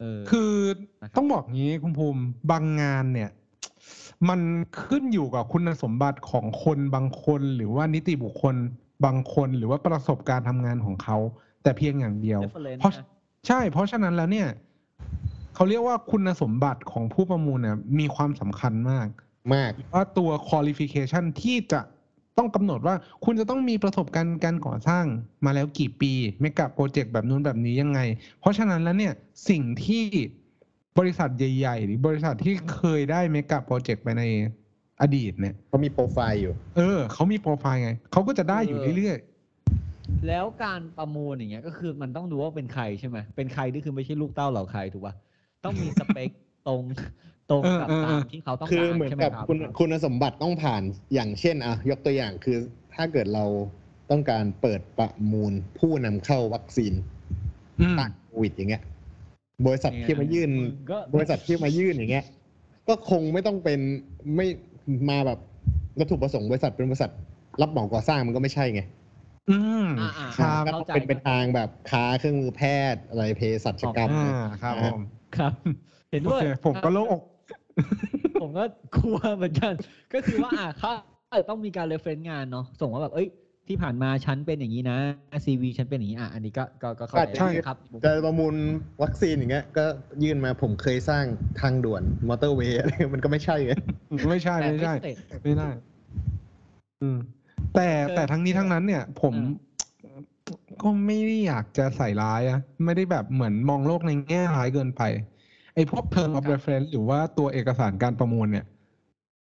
[0.00, 0.54] เออ คือ
[1.02, 3.30] นะครับต้องบอกงี้คุณภูมิบางงานเนี่ย
[4.28, 4.40] มัน
[4.84, 8.54] ขึ้นอยู่กับคุณสมบัติของคนบางคนหรือว่านิติบุคคล
[9.04, 11.16] บางคนหรือว่าประสบการณ์ทำงานของเขา
[11.62, 13.04] แต่เพียงอย่างเดียว reference เพราะนะ
[13.46, 14.48] ใช่ เพราะฉะนั้นแล้วเนี่ย
[15.54, 19.08] เขาเรียกว่าคุณสมบัติของผู้ประมูลเนี่ยมีความสำคัญมาก
[19.54, 21.80] มากว่าตัว qualification ที่จะ
[22.38, 25.04] ต้องกำหนดว่าคุณจะต้องมีประสบการณ์การก่อสร้าง
[25.44, 28.00] มาแล้วกี่ปีเมกะโปรเจกต์แบบนู้นแบบนี้ยังไง
[28.40, 29.12] เพราะฉะนั้นแล้วเนี่ย
[29.48, 30.04] สิ่งที่
[30.98, 34.22] บริษัทใหญ่ ๆ หรือบริษัทที่เคยได้เมกะโปรเจกต์ไปใน
[35.00, 39.18] อดีตเนี่ยเขามีโปรไฟล์อยู่ เออเขามีโปรไฟล์ไงเขาก็จะได้อยู่เรื่อย
[40.26, 45.14] แล้วการประมูลอย่างเงี้ยก็คือมันต้องดูว่าเป็นใครใช่ไหมเป็นใครนี่คือไม่ใช่ลูกเต้าเหล่าใครถูกป่ะ
[45.64, 46.30] ต้องมีสเปค
[46.68, 46.82] ตรง
[47.50, 50.82] ตรงกับตามที่เขาต้องคือการเหมือนใช่ไหมกับครับคุณคุณสมบัติต้องผ่าน
[51.14, 52.58] อย่างเช่นอะยกตัวอย่างคือ
[52.94, 53.44] ถ้าเกิดเรา
[54.10, 58.82] ต้องการเปิดประมูลผู้นำเข้าวัคซีนๆอืมต้านโควิดอย่างเงี้ย
[59.66, 60.50] บริษัทที่มายื่น
[60.90, 62.24] ก็บริษัทที่มายื่นอย่างเงี้ย
[62.88, 63.80] ก็คงไม่ต้องเป็น
[64.36, 64.46] ไม่
[65.10, 65.38] มาแบบ
[65.98, 67.10] วัตถุประสงค์บริษัทเป็นบริษัท
[67.60, 68.82] รับเหมาก่อสร้างมันก็ไม่ใช่ไง
[69.50, 75.00] อืมอ่าอ่าครับก็เข้าต้องใจเป็นเป็นทางแบบค้าเครื่องมือแพทย์อะไรเภสัชกรรมอ่าครับผม
[75.36, 75.52] ครับ
[76.10, 77.22] เห็นโอด้วยเคผมก็โล่งอก
[78.42, 78.64] ผมก็
[78.96, 79.72] กลัวเหมือนกัน
[80.12, 80.90] ก็คือว่าอะเขา
[81.30, 83.28] อาจจะต้องมีการเรฟเฟนงานเนาะส่งว่าแบบเอ้ย
[83.68, 84.98] ที่ผ่านมาฉันเป็นอย่างนี้นะ
[85.44, 88.54] CV ฉันเป็นอย่างนี้อะอันนี้ก็ก็ก็เข้าใช่ใจครับจะประมูล
[89.02, 89.84] วัคซีนอย่างเงี้ย ก็
[90.22, 91.24] ยื่นมาผมเคยสร้าง
[91.60, 93.72] ทางด่วนมอเตอร์เวย์อะไรมันก็ไม่ใช่ไง
[94.30, 95.70] ไม่ใช่แต่ไม่ใช่เสร็จไม่ได้
[97.02, 97.18] อืม
[97.74, 99.34] แต่เออแต่ทั้งนี้ทั้งนั้นเนี่ย ผม
[100.82, 105.02] ก็ไม่ได้อยากจะใส่ร้ายอะไม่ได้แบบเหมือนมองโลกในแง่ร้ายเกินไป
[105.78, 108.66] ไอ้พวก term of reference หรือว่าตัวเอกสารการประมูลเนี่ย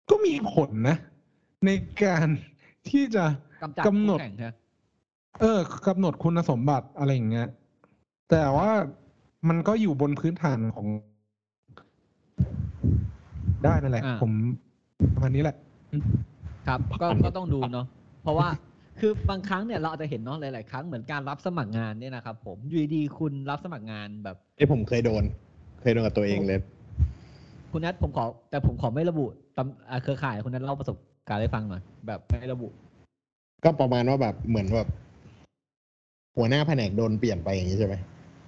[0.09, 0.97] ก็มีผลนะ
[1.65, 1.69] ใน
[2.03, 2.27] การ
[2.89, 3.23] ที่จะ
[3.63, 4.51] กำจัดกำหนดคู่แข่งใช่ไหม
[5.41, 7.47] เออกำหนดคุณสมบัติอะไรอย่างเงี้ย
[8.29, 8.69] แต่ว่า
[9.47, 10.87] มันก็อยู่บนพื้นฐานของ
[13.63, 14.31] ได้นั่นแหละ ผม
[15.13, 15.55] ประมาณนี้แหละ
[16.67, 17.85] ครับ ก็ก็ต้องดูเนาะ
[18.23, 18.47] เพราะว่า
[18.99, 25.23] คือบางครั้งเนี่ยเราอาจจะเห็นเนาะหลาย ๆ ครั้งเหมือนการรับสมัครงานเนี่ยนะครับผมอยู่ดีๆคุณรับสมัครงานแบบไอ้ผมเคยโดน
[25.81, 26.59] เคยโดนกับตัวเองเลย
[27.71, 29.25] คุณนัทผมขอ แต่ผมขอไม่ระบุ
[29.57, 32.67] ตำอ่าเครือข่ายคุณนัทเล่าประสบการให้ฟังหน่อยแบบไม่ระบุ
[33.63, 34.89] ก็ประมาณว่าแบบเหมือนแบบ
[36.37, 37.95] หัวหน้าแผนกโดนเปลี่ยนไปอย่างนี้ใช่ไหม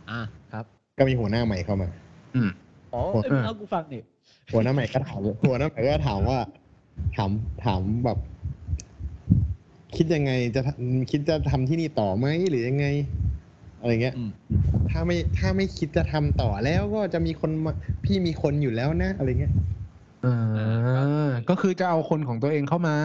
[0.10, 0.66] อะครับ
[0.98, 1.88] ก็มีหัวหน้าใหม่เข้ามา
[2.36, 2.50] อืม
[2.94, 4.02] อ๋อโอ้เอ้ยมึงเอากูฟังนี่
[4.54, 6.40] หัวหน้าใหม่ก็ถามหัวหน้าใหม่ก็ถามว่า
[7.16, 7.32] ถาม
[7.66, 8.18] ถามแบบ
[9.96, 12.88] คิดยังไงจะทำคิดจะทำที่นี่ต่อไหมหรือยังไง
[13.80, 14.30] อะไรเงี้ย อืม
[14.92, 17.74] ถ้าไม่ถ้าไม่คิดจะทำต่อแล้วก็จะมีคนมา
[18.06, 19.54] พี่มีคนอยู่แล้วนะ อะไรเงี้ย
[20.26, 22.96] อ่าก็คือจะเอาคนของตัวเองเข้ามา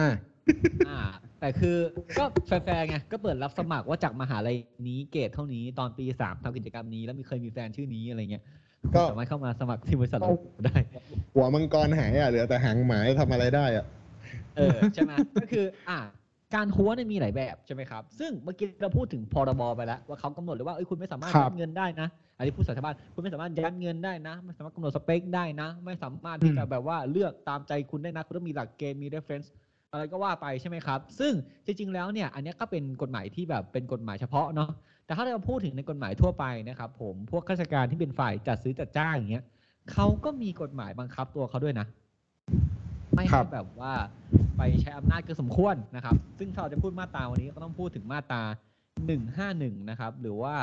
[0.89, 0.99] อ่า
[1.39, 1.77] แต่คือ
[2.19, 8.43] ก็แฟร์ๆไงก็เปิดรับสมัครว่าจากมหาลัยนี้เกรดเท่านี้ตอนปีสามทำกิจกรรมนี้แล้วมีเคยมีแฟนชื่อนี้อะไรเงี้ย
[8.95, 10.31] ก็สามารถเข้ามาสมัครที่บริษัทเรา
[10.65, 10.77] ได้
[11.33, 13.85] หัวมังกรหายอะเหลือแต่หางหมาทำอะไรได้อะ
[14.57, 15.99] เออใช่ไหมก็คือ อ่า
[16.55, 22.07] การหัวเนี่ยมีหลายแบบใช่ไหมครับ ซึ่งเมื่อกี้เราพูดถึงพรบไปแล้ว ว่าเขากำหนดเลยว่าเอ้ยคุณไม่สามารถครัยับดเงินได้นะ
[22.37, 29.47] อันนี้พูดสายชาวบ้านคุณไม่สามารถยัดเงินได้นะ ไม่สามารถกำหนดสเปคได้นะ ไม่สามารถที่จะอืมแบบว่าเลือกตามใจคุณได้นะ คุณต้องมีหลักเกณฑ์ มี reference
[29.91, 31.33] อะไรก็ว่าไปใช่ไหมครับ ซึ่ง
[31.65, 34.69] จริงๆแล้วเนี่ย อันเนี้ยก็เป็นกฎหมายที่แบบเป็นกฎหมายเฉพาะเนาะ
[35.05, 39.43] แต่ถ้าเราพูดถึงในกฎหมายทั่วไปนะครับผม พวกข้าราชการที่เป็นฝ่ายจัดซื้อจัดจ้างอย่างเงี้ย
[39.91, 41.87] เขาก็มีกฎหมายบังคับตัวเขาด้วยนะ
[43.17, 43.93] ไม่ครัให้บแบบว่า
[44.57, 48.41] ไปใช้อำนาจเกินสมควรนะครับ ซึ่งถ้าเราจะพูดมาตราวันนี้ก็ต้องพูดถึงมาตรา
[49.15, 50.55] 151นะครับ หรือว่า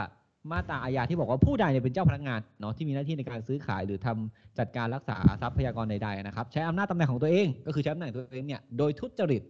[0.53, 9.43] มาตราอาญาที่บอกว่าผู้ใดเนี่ยเป็นเจ้าพนักงานเนาะที่มีหน้าที่ในการซื้อขายหรือทำจัดการรักษาทรัพยากรใดๆนะครับ ใช้อำนาจตำแหน่งของตัวเอง ก็คือใช้อำนาจตัวเองเนี่ยโดยทุจริต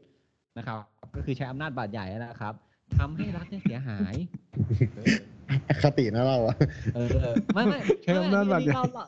[0.59, 0.79] นะครับ
[1.17, 2.55] ก็คือใช้อำนาจบาดใหญ่นะครับ
[2.99, 4.15] ทำให้รัฐเนี่ยเสียหาย
[4.95, 6.57] เออคตินะเราอะ
[6.95, 9.05] เออไม่ไม่ใช้อำนาจบาดใหญ่ไม่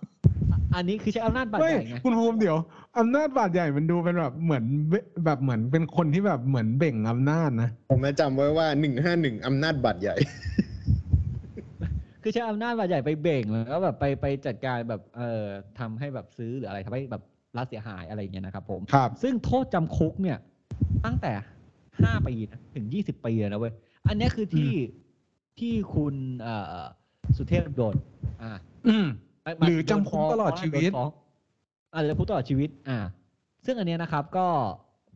[0.75, 2.57] อันนี้อันนี้คือใช้อำนาจบาดไม่ใหญ่ไงคุณภูมิเดี๋ยว
[2.99, 10.17] อำนาจบาดใหญ่มันดูเป็นแบบเหมือนเบแบบเหมือนเป็นคนที่แบบเหมือนเบ่งอำนาจนะผมจะจำไว้ว่าหนึ่งห้าหนึ่งอำนาจบัตรใหญ่
[12.23, 15.45] คือใช้อำนาจบาดใหญ่ไปเบ่งแล้วก็แบบไปไปจัดการแบบเอ่อ
[15.79, 17.23] ทำให้แบบซื้อหรืออะไรทำให้แบบ
[17.57, 20.39] รัฐเสียหายอะไรอย่างเงี้ยนะครับผมครับซึ่งโทษจำคุกเนี่ย
[21.05, 21.33] ตั้งแต่
[22.03, 23.73] ห้าปีนะถึงยี่สิบปีเลยนะเว้ย
[24.09, 24.73] อันเนี้ยคือที่
[25.59, 26.77] ที่คุณเอ่อ
[27.37, 27.95] สุเทพโดน
[28.43, 28.51] อ่า
[28.89, 29.26] อืมไม่ไม่
[29.67, 31.11] หรือจำคุกโนฟ้งตลอดชีวิตโนฟ้อง
[31.95, 32.99] อ่าหรือคุกตลอดชีวิต อ่า
[33.67, 34.47] ซึ่งอันเนี้ยนะครับก็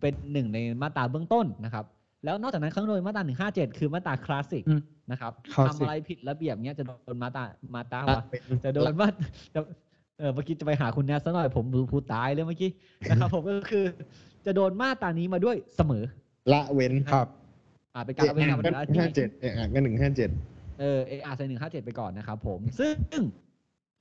[0.01, 1.85] เป็นหนึ่งในมาตราเบื้องต้นนะครับ
[2.25, 8.23] แล้วนอกจากนั้นข้างโดยมาตราหนึ่งห้าเจ็ดคือมาตราคลาสสิกอืมนะครับคลาสทำสิกอะไรผิดระเบียบเนี้ยจะโดนมาตรามาตราวะ
[8.65, 9.09] จะโดนว่า
[9.55, 9.61] จะ
[10.19, 12.71] เออเมื่อกี้จะไปหาคุณแนทซะหน่อยผมดูพูดตายเลยเมื่อกี้
[13.11, 13.85] นะครับผมก็คือ
[14.47, 16.05] จะโดนมาตรานี้มาด้วยเสมอ
[16.53, 17.29] ละเว้นครับ
[17.95, 20.31] อ่าเป็นการละเว้นการปฏิบัติหน้าก็ห้าที่เจ็ดเอออะก็หนึ่งห้าเจ็ด
[20.81, 23.23] เออเออาร์หนึ่งห้าเจ็ดไปก่อนนะครับผมซึ่ง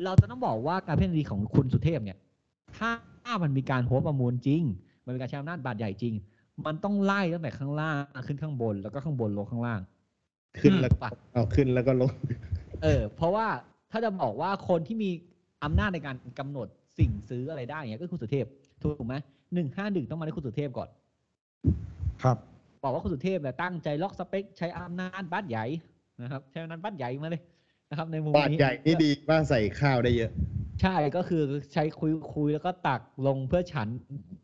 [0.03, 2.17] เราจะต้องบอกว่าการเพ่นคดีของคุณสุเทพเนี่ย
[2.77, 2.89] ถ้า
[3.23, 4.61] ถ้ามันมีการหัวประมูลจริง
[5.05, 6.13] มันมีการใช้อำนาจบาดใหญ่จริง
[6.65, 9.79] มันต้องไล่ตั้งแต่ข้างล่างขึ้นข้างบนแล้วก็ข้างบนลงข้างล่าง
[10.59, 12.11] ขึ้นแล้วปะเอาขึ้นแล้วก็ลง
[12.83, 13.47] เออ เพราะว่า
[13.91, 15.09] ถ้าจะบอกว่าคนที่มี
[15.63, 18.45] อำนาจในการกำหนดสิ่งซื้ออะไรได้เนี่ยก็คือคุณสุเทพ
[18.81, 19.15] ถูกไหม
[19.53, 20.89] หนึ่งห้าหนึ่งต้องมาที่คุณสุเทพก่อน
[22.23, 22.37] ครับ
[22.83, 25.65] บอกว่าคุณสุเทพเนี่ยตั้งใจล็อกสเปคใช้อำนาจบัตรใหญ่
[26.21, 27.41] นะครับ ใช้อำนาจบัตรใหญ่มาเลย
[27.89, 30.31] นะครับ ในมุมบาทนี้ ใหญ่นี่ดีว่าใส่ข้าวได้เยอะ
[30.81, 33.87] ใช่ก็คือใช้คุยคุยแล้วก็ตักลงเพื่อฉัน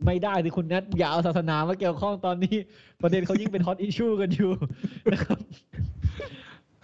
[0.05, 2.55] ไม่ได้ที่คุณนัทอย่าเอาศาสนามาเกี่ยวข้องตอนนี้
[3.01, 4.51] ประเด็นเขายิ่งเป็นฮอตอิชชูกันอยู่
[5.12, 5.39] นะครับ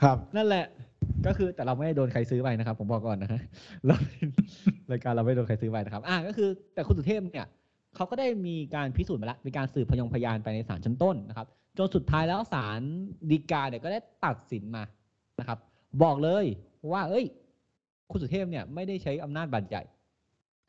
[0.02, 0.66] ครับ นั่นแหละ
[1.26, 3.42] ก็คือแต่เราไม่ได้โดนใครซื้อไปนะครับ ผมบอกก่อนนะฮะ
[3.86, 3.96] เรา
[4.92, 7.48] รายการเราไม่โดนใครซื้อไปนะครับ อ่าก็คือแต่คุณสุเทพเนี่ย
[7.96, 11.48] เขาก็ได้มีการพิสูจน์มาแล้วมีการสืบพยงพยานไปในศาลชั้นต้นนะครับ
[11.78, 12.82] จนสุดท้ายแล้วศาล
[13.32, 14.84] ฎีกาเนี่ยก็ได้ตัดสินมา
[15.40, 15.58] นะครับ
[16.04, 16.46] บอกเลย
[16.92, 17.26] ว่า เอ้ย
[18.12, 19.84] คุณสุเทพเนี่ยไม่ได้ใช้อำนาจบัตรใหญ่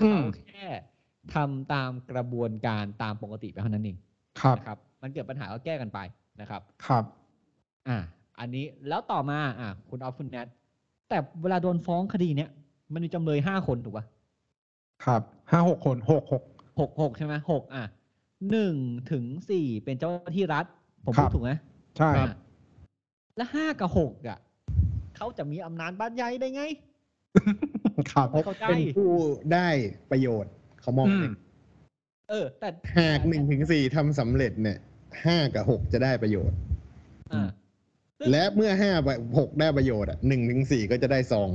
[0.01, 0.67] อืมเขาแค่
[1.35, 3.97] ทำตามกระบวนการตามปกติไปเท่านั้นเอง
[4.41, 5.99] ครับนะครับ มันเกิดปัญหาก็แก้กันไป
[6.41, 7.05] นะครับ ครับ
[7.89, 7.99] อ่า
[8.39, 10.47] อันนี้แล้วต่อมา อ่าคุณออฟคุณแนท
[11.09, 12.51] แต่เวลาโดนฟ้องคดีเนี้ย
[12.93, 14.05] มันมีจำเลยห้าคนถูกป่ะ
[15.05, 16.43] ครับห้าหกคนหกหก
[16.81, 17.85] หกหกใช่ไหมหกอะ
[18.51, 18.75] หนึ่ง
[19.11, 20.65] ถึงสี่เป็นเจ้าหน้าที่รัฐ
[21.05, 21.51] ผมครัพูบดถูกไหม
[21.99, 22.35] ใช่อะ
[23.37, 24.39] แล้วห้ากับหกอะ
[25.23, 26.63] เขาจะมีอำนาจบ้านใหญ่ได้ไง
[28.13, 29.11] ครับไม่เข้าใจเป็นผู้
[29.53, 29.69] ได้
[30.11, 31.35] ประโยชน์เขามองอืเลมย
[32.31, 34.79] เออ แต่หากหนึ่งถึงสี่ทำสำเร็จเนี่ย
[35.25, 36.59] ห้ากับหกจะได้ประโยชน์
[37.33, 37.49] อ่า
[38.19, 38.93] ซึ่งและเมื่อห้า
[39.39, 41.51] หกได้ประโยชน์อะหนึ่งถึงสี่ก็จะได้ซอง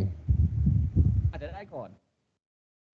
[1.32, 1.90] อาจจะได้ก่อน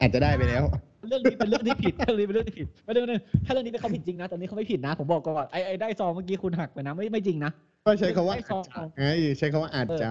[0.02, 0.64] อาจจะได้ไปแล้ว
[1.08, 7.52] เรื่องนี้เป็นเรื่องที่ผิดเรื่องนี้เป็นเรื่องที่ผิดไม่ได้ไม่ได้ถ้าเรื่องนี้เป็นเขาผิดจริงนะแต่นี้เขาไม่ผิดนะ ผมบอกก่อนไอ้ไอ้ได้ซองเมื่อกี้คุณหักไปนะไม่ไม่จริงนะ
[7.86, 9.06] ก็ใช้คาว่าได้อาจซองจะไง
[9.38, 10.10] ใช้คาว่าอาจจะ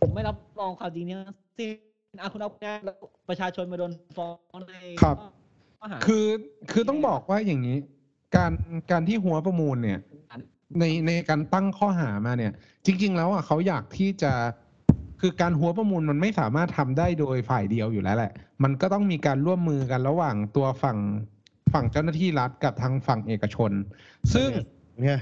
[0.00, 1.16] ผมไม่รับรองความจริงเนี้
[1.58, 1.66] สิ
[2.22, 2.96] อาคุณเอาแน่แล้ว
[3.28, 5.16] ประชาชนมาโดนฟ้องในครับ
[5.80, 6.26] ข้อหาคือ
[6.72, 7.76] คือต้องบอกว่าอย่างนี้
[8.36, 8.52] การ
[8.90, 9.98] การที่หัวประมูลเนี่ย
[10.78, 12.52] ในในการตั้งข้อหามาเนี่ย
[12.86, 14.32] จริง ๆ แล้วอะเขาอยากที่จะ
[15.20, 20.98] คือการหัวประมูลมันไม่สามารถทำได้โดยฝ่ายเดียวอยู่แล้วแหละ มันก็ต้องมีการร่วมมือกันระหว่างตัวฝั่ง
[21.72, 23.70] ฝั่งเจ้าหน้าที่รัฐกับทางฝั่งเอกชน
[24.34, 24.50] ซึ่ง
[25.02, 25.20] เนี่ย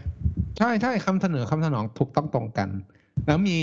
[0.59, 2.69] ใช่ใช่คำเสนอคำสนองถูกต้องตรงกัน
[3.27, 3.59] แล้วมี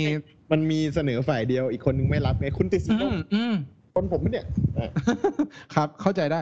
[0.50, 3.54] มันมีเสนอฝ่ายเดียวอีกคนนึงไม่รับไงคุณติดสินอืบมอืม
[3.94, 4.46] คนผมปะเนี่ย
[4.78, 4.90] อะ
[5.74, 6.40] ครับ เข้าใจได้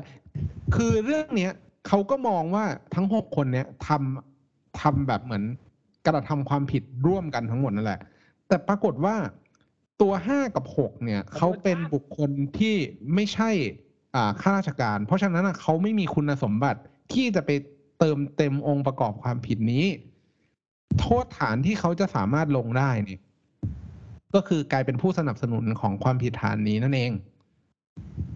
[0.74, 1.52] คือเรื่องเนี้ย
[1.88, 5.44] เขาก็มองว่าทั้งหกคนเนี้ยทำทำแบบเหมือน
[6.06, 8.00] กระทำความผิดร่วมกันทั้งหมดนั่นแหละ
[8.48, 9.16] แต่ปรากฏว่า
[10.00, 12.74] ตัวห้ากับหกเนี่ยเขาเป็นบุคคลที่
[13.14, 13.50] ไม่ใช่
[14.14, 16.80] อ่าข้าราชการ เพราะฉะนั้นน่ะเขาไม่มีคุณสมบัติ
[17.12, 17.50] ที่จะไป
[17.98, 19.84] เติมเต็มองค์ประกอบความผิดนี้
[20.98, 23.20] โทษฐานที่เขาจะสามารถลงได้เนี่ย
[24.34, 27.12] ก็คือกลายเป็นผู้สนับสนุนของความผิดฐานนี้นั่นเอง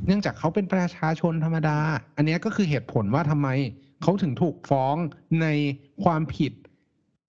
[0.07, 1.79] เนื่องจากเขาเป็นประชาชนธรรมดา
[2.17, 3.49] อันเนี้ยก็คือเหตุผลว่าทำไม
[4.03, 4.97] เขาถึงถูกฟ้อง
[5.43, 5.47] ใน
[6.05, 6.53] ความผิด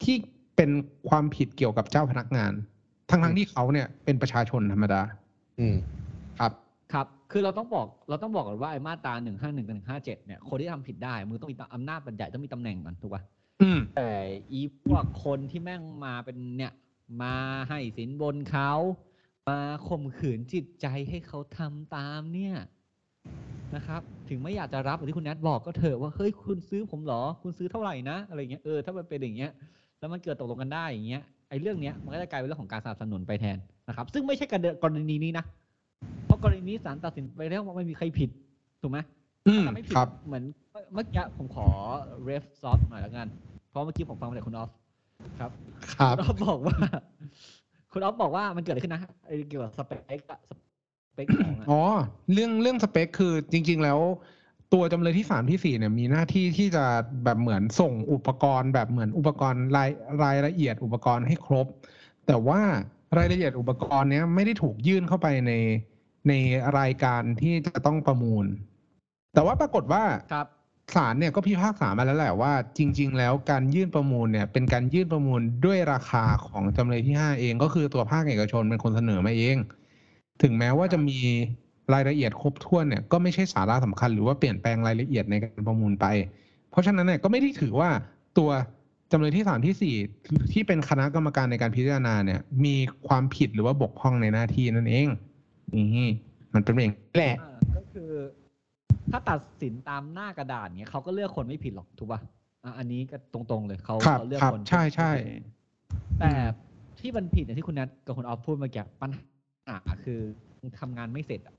[0.03, 0.15] ที่
[0.55, 0.69] เป็น
[1.09, 2.51] ความผิดเกี่ยวกับเจ้าพนักงาน
[3.09, 5.01] ทั้งทั้งๆที่เขาเนี่ยเป็นประชาชนธรรมดา
[5.59, 5.75] อืม
[6.39, 6.51] ครับ
[6.93, 13.23] ครับ คือเราต้องบอกเราต้องบอกก่อนว่าไอ้มาตราหนึ่งห้าหนึ่งกับหนึ่งห้าเจ็ดเนี่ยคนที่ทำผิดได้ มือต้องมีอำนาจบัญญัติต้องมีตำแหน่งก่อนถูกป่ะ
[13.61, 14.09] อืม แต่
[14.51, 16.73] อีพวกคนที่แม่งมาเป็นเนี่ย
[17.21, 17.35] มา
[17.69, 18.71] ให้สินบนเขา
[19.47, 22.55] มาข่มขืนจิตใจให้เขาทำตามเนี่ย
[23.75, 29.51] นะครับ ถึงไม่อยากจะรับอย่างที่คุณแนทบอกก็เถอะว่าเฮ้ยคุณซื้อผมเหรอ คุณซื้อเท่าไหร่นะอะไรเงี้ยเออถ้ามันเป็นอย่างเงี้ย
[29.99, 34.45] แล้วมันเกิดตกลงกันได้อย่างเงี้ยไอ้เรื่องเนี้ยมันก็จะกลายเป็นเรื่องของการสนับสนุนไปแทนนะครับ ซึ่งไม่ใช่
[34.83, 35.45] กรณีนี้นะ
[36.25, 38.29] เพราะกรณีนี้ศาลตัดสินไปแล้วว่าไม่มีใครผิด
[38.81, 38.97] ถูกไหม
[39.47, 40.43] อืมถ้าไม่ผิดครับ เหมือน
[40.93, 41.67] เมื่อกี้ผมขอ
[42.23, 43.27] เรฟซอฟหน่อยแล้วกัน
[43.69, 44.69] เพราะเมื่อกี้ผมฟังมาจากคุณออฟ
[45.39, 45.51] ครับ
[45.99, 46.77] ครับ คุณออฟบอกว่า
[47.93, 50.39] คุณออฟบอกว่ามันเกิดอะไรขึ้นนะไอ้เกี่ยวกับสเปคอะ
[51.09, 51.81] สเปคของอะอ๋อ
[52.33, 53.99] เรื่องเรื่องสเปคคือจริง ๆ แล้ว
[54.73, 56.85] ตัวจำเลยที่สามที่สี่เนี่ยมีหน้าที่ที่จะ
[57.23, 59.89] แบบเหมือนส่งอุปกรณ์ แบบเหมือนอุปกรณ์ราย
[60.23, 61.67] รายละเอียดอุปกรณ์ให้ครบ
[62.27, 62.61] แต่ว่า
[63.17, 65.51] รายละเอียดอุปกรณ์เนี้ยไม่ได้ถูกยื่นเข้าไปใน
[66.27, 66.33] ใน
[66.79, 68.45] รายการที่จะต้องประมูล
[69.35, 70.47] แต่ว่าปรากฏว่าครับ
[70.95, 79.57] ศาลเนี่ยก็พิพากษามาแล้วแหละว่า จริง ๆ แล้วการยื่นประมูลเนี่ยเป็นการยื่นประมูลด้วยราคาของจำเลยที่ห้าเอง ก็คือตัวภาคเอกชนเป็นคนเสนอมาเอง
[80.41, 81.19] ถึงแม้ว่าจะมี
[81.93, 86.05] รายละเอียดครบถ้วนเนี่ยก็ไม่ใช่สาระสำคัญหรือว่าเปลี่ยนแปลงรายละเอียดในการประมูลไป
[86.71, 87.89] เพราะฉะนั้นเนี่ยก็ไม่ได้ถือว่า
[88.37, 88.49] ตัว
[89.11, 89.95] จำเลยที่สามที่สี่
[90.51, 92.75] ที่เป็นคณะกรรมการในการพิจารณาเนี่ย มี
[93.07, 95.07] ความผิดหรือว่าบกพร่องในหน้าที่นั่นเอง
[95.75, 96.09] นี่
[96.53, 98.11] มันเป็นอย่างนี้แหละอ่าก็คือ
[99.15, 102.19] ถ้าตัดสินตามหน้ากระดาษเนี้ยเขาก็เลือกคนไม่ผิดหรอกถูกป่ะ
[102.63, 105.11] อะอันนี้ก็ตรงๆเลยเขาครับเขาเลือกครับคนใช่ใช่
[106.19, 106.31] แต่
[106.99, 109.09] ที่มันผิดเนี่ยที่คุณแนทกับคุณออฟพูดเมื่อกี้ปัญ
[109.67, 110.19] หาคือ
[110.79, 111.55] ทำงานไม่เสร็จอะ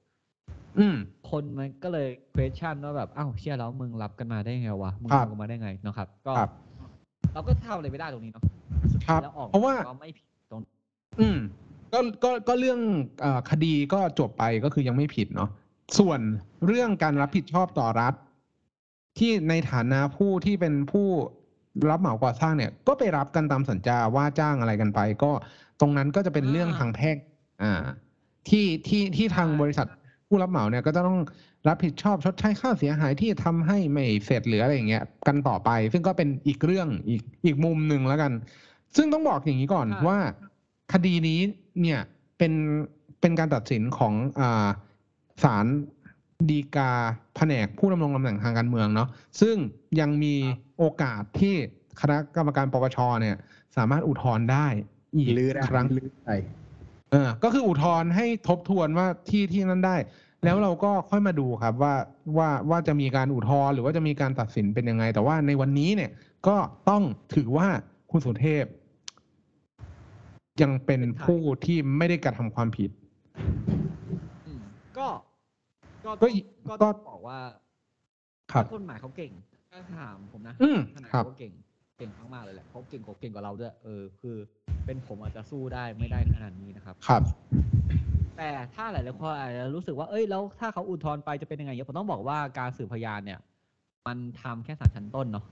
[0.78, 0.96] อืม
[1.30, 6.50] คนมันก็เลย question ว่าแบบอ้าวเชื่อแล้วมึงรับกันมาได้ไงวะมึงครับทำกันมาได้ไงเนาะครับ ก็ครับ
[7.32, 8.44] เราก็ทำอะไรไม่ได้ตรงนี้เนาะ
[8.92, 10.60] สุดครัท้ายบแล้วออกเพราะว่าก็ไม่ผิดตรง
[11.20, 11.38] อืม
[11.92, 12.80] ก็ก็ก็เรื่อง
[13.20, 15.50] เออคดีก็จบไปก็คือยังไม่ผิดเนาะ
[15.98, 16.20] ส่วน
[16.66, 18.14] เรื่องการรับผิดชอบต่อรัฐ
[19.18, 21.08] ที่ในฐานะผู้ที่เป็นผู้
[21.90, 25.32] รับเหมาก่อสร้างเนี่ย ก็ไปรับกันตามสัญญาว่าจ้างอะไรกันไป ก็
[25.80, 27.16] ตรงนั้นก็จะเป็นเรื่องทางแพ่ง
[27.62, 27.82] อ่า
[28.48, 29.88] ที่ที่ที่ทางบริษัท
[30.28, 31.18] ผู้รับเหมาเนี่ยก็จะต้อง
[31.68, 38.32] รับผิดชอบชดใช้ค่าเสียหายที่ทำให้ไม่เสร็จหรืออะไรอย่างเงี้ยกันต่อไป ซึ่งก็เป็นอีกเรื่องอีกอีกมุมหนึ่งแล้วกัน
[38.96, 40.18] ซึ่งต้องบอกอย่างนี้ก่อนว่า
[40.92, 41.40] คดีนี้
[41.82, 42.00] เนี่ย
[42.38, 42.52] เป็น
[43.20, 44.66] เป็นการตัดสินของอ่า
[45.42, 45.66] ศาล
[46.50, 46.90] ดีกา
[47.36, 49.08] แผนกผู้ดำรงตำแหน่งทางการเมืองเนาะ
[49.40, 49.56] ซึ่ง
[50.00, 50.34] ยังมี
[50.78, 51.54] โอกาสที่
[52.00, 53.36] คณะกรรมการปปชเนี่ย
[53.76, 54.66] สามารถอุทธรณ์ได้
[55.16, 56.34] อีกลื้อได้ครั้งลื้อได้
[57.10, 59.96] เออก็คืออุทธรณ์ให้ทบทวนว่าที่ที่นั้นได้
[60.44, 61.94] แล้วเราก็ค่อยมาดูครับว่า
[62.36, 66.10] ว่าว่าจะมีการอุทธรณ์หรือว่าจะมีการตัดสินเป็นยังไง แต่ว่าในวันนี้เนี่ย
[66.48, 66.56] ก็
[66.88, 67.02] ต้อง
[67.34, 67.68] ถือว่า
[68.10, 68.64] คุณสุเทพ
[70.62, 72.90] ยังเป็นผู้ที่ไม่ได้กระทำความผิด
[74.46, 74.62] อืม
[74.98, 75.08] ก็
[76.06, 77.38] ก็ก็ต้องอีกก็ก็ต้องบอกว่า
[78.52, 79.32] ครับนักกฎหมายเขาเก่ง
[79.70, 81.52] ถ้าถามผมนะอืมทนายครับ เขาเก่ง
[81.98, 84.36] เก่งมากๆเลยแหละเขาเก่งกว่าเก่งกว่าเราด้วยเออคือ
[84.86, 87.22] เป็นผมอาจจะสู้ได้ไม่ได้ขนาดนี้นะครับ ครับ
[88.36, 93.40] แต่ถ้าหลายๆคนอาจจะรู้สึกว่าเอ้ยแล้วถ้าเขาอุทธรณ์ไปจะเป็นยังไงเนี่ยผมต้องบอกว่าการสืบพยานเนี่ย
[94.06, 95.44] มันทำแค่ศาลชั้นต้นเนาะ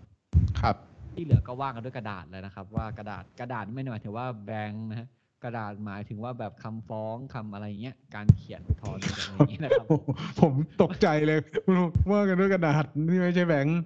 [0.60, 0.76] ครับ
[1.14, 5.08] ที่เหลือก็ว่างกันด้วยกระดาษเลยนะครับ ว่ากระดาษกระดาษไม่ได้หมายถึงว่าแบงค์นะฮะ
[5.44, 9.86] กระดาษหมายถึงว่าแบบคำฟ้องคำอะไรเงี้ยการเขียนอุทธรณ์อะไรอย่างเงี้ยนะครับ
[10.40, 10.52] ผม
[10.82, 11.38] ตกใจเลย
[12.10, 13.80] ว่ากันด้วยกระดาษนี่ไม่ใช่แบงค์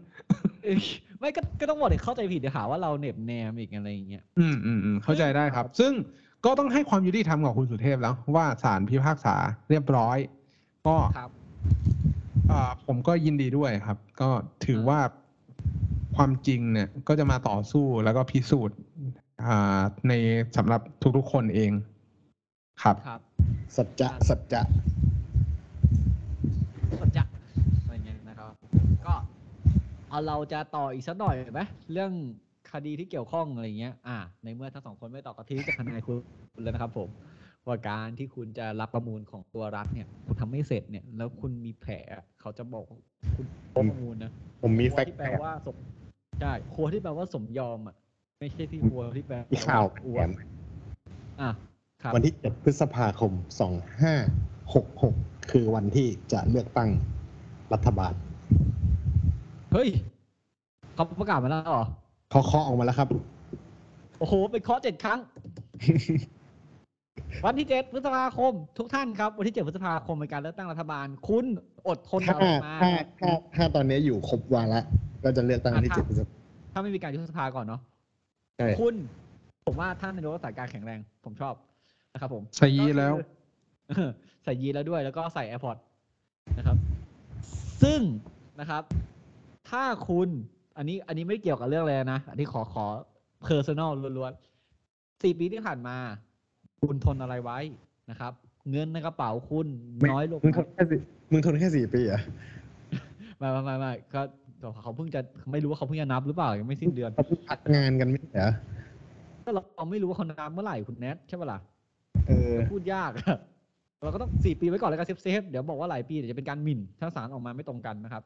[0.64, 0.81] เอ้ย
[1.18, 5.92] ไม่ก็ก็ต้องบอกเด็กเข้าใจผิดเดี๋ยวหาว่าเราเหน็บแนมอีกอะไรอย่างเงี้ยอืมอืมอืมเข้าใจได้ครับ ซึ่ง
[6.44, 9.37] ก็ต้องให้ความยุติธรรมกับคุณสุเทพแล้ว ว่าศาลพิพากษา
[9.71, 10.18] เรียบร้อย
[10.87, 11.31] ก็ครับ
[12.51, 14.31] อ่าผมก็ยินดีด้วยครับ ก็
[14.66, 15.01] ถือว่า
[16.16, 18.77] ความจริงเนี่ย ก็จะมาต่อสู้แล้วก็พิสูจน์
[19.44, 20.12] อ่าใน
[20.57, 20.81] สำหรับ
[21.16, 21.72] ทุกๆคนเอง
[22.83, 23.20] ครับ ครับ
[23.77, 24.61] สัจจะสัจจะ
[27.01, 27.24] สัจจะ
[27.83, 28.53] อะไรเงี้ยนะครับ
[29.07, 29.14] ก็
[30.09, 31.61] เอาเราจะต่ออีกสักหน่อยไหม
[31.92, 32.12] เรื่อง
[32.72, 36.16] คดีที่เกี่ยวข้องอะไรเงี้ย อ่า ในเมื่อทั้งสองคนไม่ตอบกระทีจากทนายคุณ
[36.62, 37.09] แล้วนะครับ ผม
[37.66, 41.92] ว่าการที่คุณจะรับประมูลของตัวรัฐเนี่ย คุณทำไม่เสร็จเนี่ย แล้วคุณมีแผล
[42.40, 42.98] เขาจะบอกว่า
[43.37, 45.77] คุณโกงประมูลนะผมมีคแฟรัวกที่ต์แปลว่าสม
[46.40, 47.96] ใช่ครัวที่แปลว่าสมยอมอะ
[48.40, 50.31] ไม่ใช่ที่ครัวที่แปลที่ข่าวอแถวดม
[51.40, 51.51] อะ
[52.03, 53.33] ครับวันที่ 7 พฤษภาคม
[54.20, 56.90] 2566 คือวันที่จะเลือกตั้ง
[57.72, 58.12] รัฐบาล
[59.72, 59.88] เฮ้ย
[60.94, 61.85] เขาประกาศมาแล้วเหรอ
[62.31, 63.09] เขาเคาะออกมาแล้วครับ
[64.18, 65.18] โอ้โหเป็นเคาะเจ็ดครั้ง
[67.44, 71.44] วันที่เจ็ดพฤษภาคม ทุกท่านครับ วันที่เจ็ดพฤษภาคมเป็นการเลือกตั้งรัฐบาล คุณ
[71.88, 74.81] อดทนถ้าเอามาถ้าถ้าถ้าตอนนี้อยู่ครบวาระ
[75.24, 76.33] ก็จะเลือกตั้งวันที่อะ7พฤษภา
[76.72, 77.81] ถ้าไม่มีการยุบสภาก่อนเนาะ
[78.59, 78.94] ใช่คุณ
[79.66, 81.55] ผมว่าท่านนายกรักษาการแข็งแรง ผมชอบ
[82.12, 83.14] นะครับ ผมใส่ยีแล้ว
[83.88, 84.11] ก็คือ
[84.44, 85.77] ใส่ยีแล้วด้วย แล้วก็ใส่ AirPod
[86.59, 86.77] นะครับ
[87.83, 88.01] ซึ่ง
[88.61, 88.83] นะครับ
[89.71, 90.29] ถ้าคุณ
[90.77, 92.85] อันนี้ อันนี้ไม่เกี่ยวกับเรื่องอะไรนะ อันนี้ขอขอ
[93.47, 95.97] personal ล้วนๆสี่ปีที่ผ่านมา
[96.81, 97.59] คุณทนอะไรไว้
[98.11, 98.33] นะครับ
[98.71, 99.66] เงินในกระเป๋าคุณ
[100.11, 101.01] น้อยลงมึงทไหมนแค่สี่
[101.33, 102.23] มึงทนแค่สี่ปีเหรอะ
[103.38, 104.21] ไม่ไม่ไม่ไม่ก็
[104.83, 105.21] เขาเพิ่งจะ
[105.53, 108.53] ไม่รู้ว่าเขาเพิ่งจะนับหรือเปล่ายังไม่สิ้นเดือนเขาเพิ่งพักงานกันไม่ใช่เหรอ
[109.44, 111.59] ก็เราไม่รู้ว่าเขานับเมื่อไหร่คุณแนทใช่ปะล่ะ
[112.29, 113.38] เออพูดยากอะ
[114.03, 118.23] เราก็ต้องสี่ปีไว้ก่อนแล้วกัน safe safe ๆเดี๋ยวบอกว่าหลายปีเดี๋ยวจะเป็นการหมิ่นถ้าศาลออกมาไม่ตรงกันนะครับ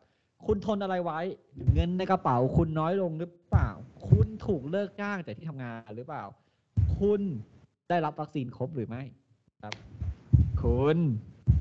[0.47, 1.21] คุณทนอะไรไว้
[1.75, 3.69] เงินในกระเป๋า คุณน้อยลงหรือเปล่า
[4.09, 6.25] คุณถูกเลิกจ้างจากที่ทำงานหรือเปล่า
[6.99, 7.21] คุณ
[7.89, 9.03] ได้รับวัคซีนครบหรือไม่
[9.63, 9.75] ครับ
[10.63, 10.97] คุณ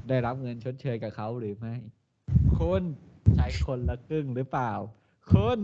[0.10, 1.74] ได้รับเงินชดเชยกับเขาหรือไม่
[2.60, 4.72] คุณใช้คนละครึ่งหรือเปล่า
[5.32, 5.58] คุณ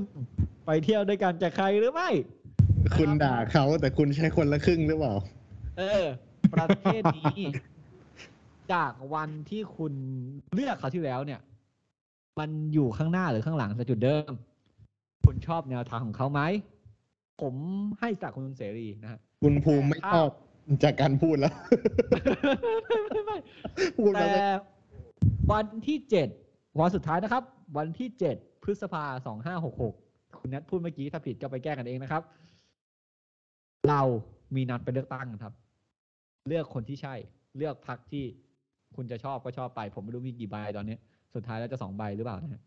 [0.65, 2.09] ไปเที่ยวด้วยกันจากใครหรือไม่
[2.97, 5.13] คุณด่าเขาแต่คุณใช้คนละครึ่งหรือเปล่า
[5.77, 6.05] เออ
[6.53, 7.41] ประเทศนี้
[8.73, 9.93] จากวันที่คุณ
[10.53, 11.41] เลือกเขาวที่แล้วเนี่ย
[12.39, 14.31] มันอยู่ข้างหน้าหรือข้างหลังจากจุดเดิม
[15.25, 16.41] คุณชอบแนวทางของเขาไหม
[17.41, 17.53] ผม
[17.99, 20.29] ให้จากคุณเสรีนะฮะคุณภูมิไม่ชอบ
[20.83, 21.53] จากการพูดแล้ว
[23.13, 23.37] ไม่ไม่
[23.97, 24.59] พูดแต่แล้ว
[25.51, 26.27] วันที่เจ็ด
[26.79, 27.43] วันสุดท้ายนะครับ
[27.75, 29.95] วันที่เจ็ดพฤษภาสองห้าหกหก
[30.39, 32.23] คุณนัทพูดเมื่อกี้ถ้าผิดก็ไปแก้กันเองนะครับ
[33.89, 34.01] เรา
[34.55, 35.53] มีนัดไปเลือกตั้งครับ
[36.47, 37.15] เลือกคนที่ใช่
[37.57, 38.23] เลือกพักที่
[38.95, 40.97] คุณจะชอบก็ชอบไป ผมไม่รู้มีกี่ใบตอนนี้
[41.35, 42.61] สุดท้ายแล้วจะสองใบหรือเปล่านะฮะ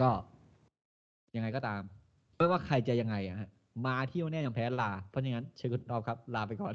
[0.00, 0.10] ก็
[1.36, 1.82] ยังไงก็ตาม
[2.36, 3.48] ไม่ว่าใครจะยังไงอะฮะ
[3.86, 6.74] มาเที่ยวแน่ยังแพ้ลา เพราะฉะนั้นเชิญคุณรอบครับ ลาไปก่อน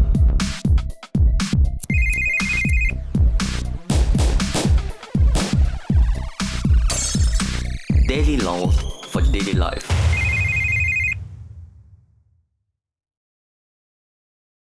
[8.11, 10.10] Daily laws for daily life.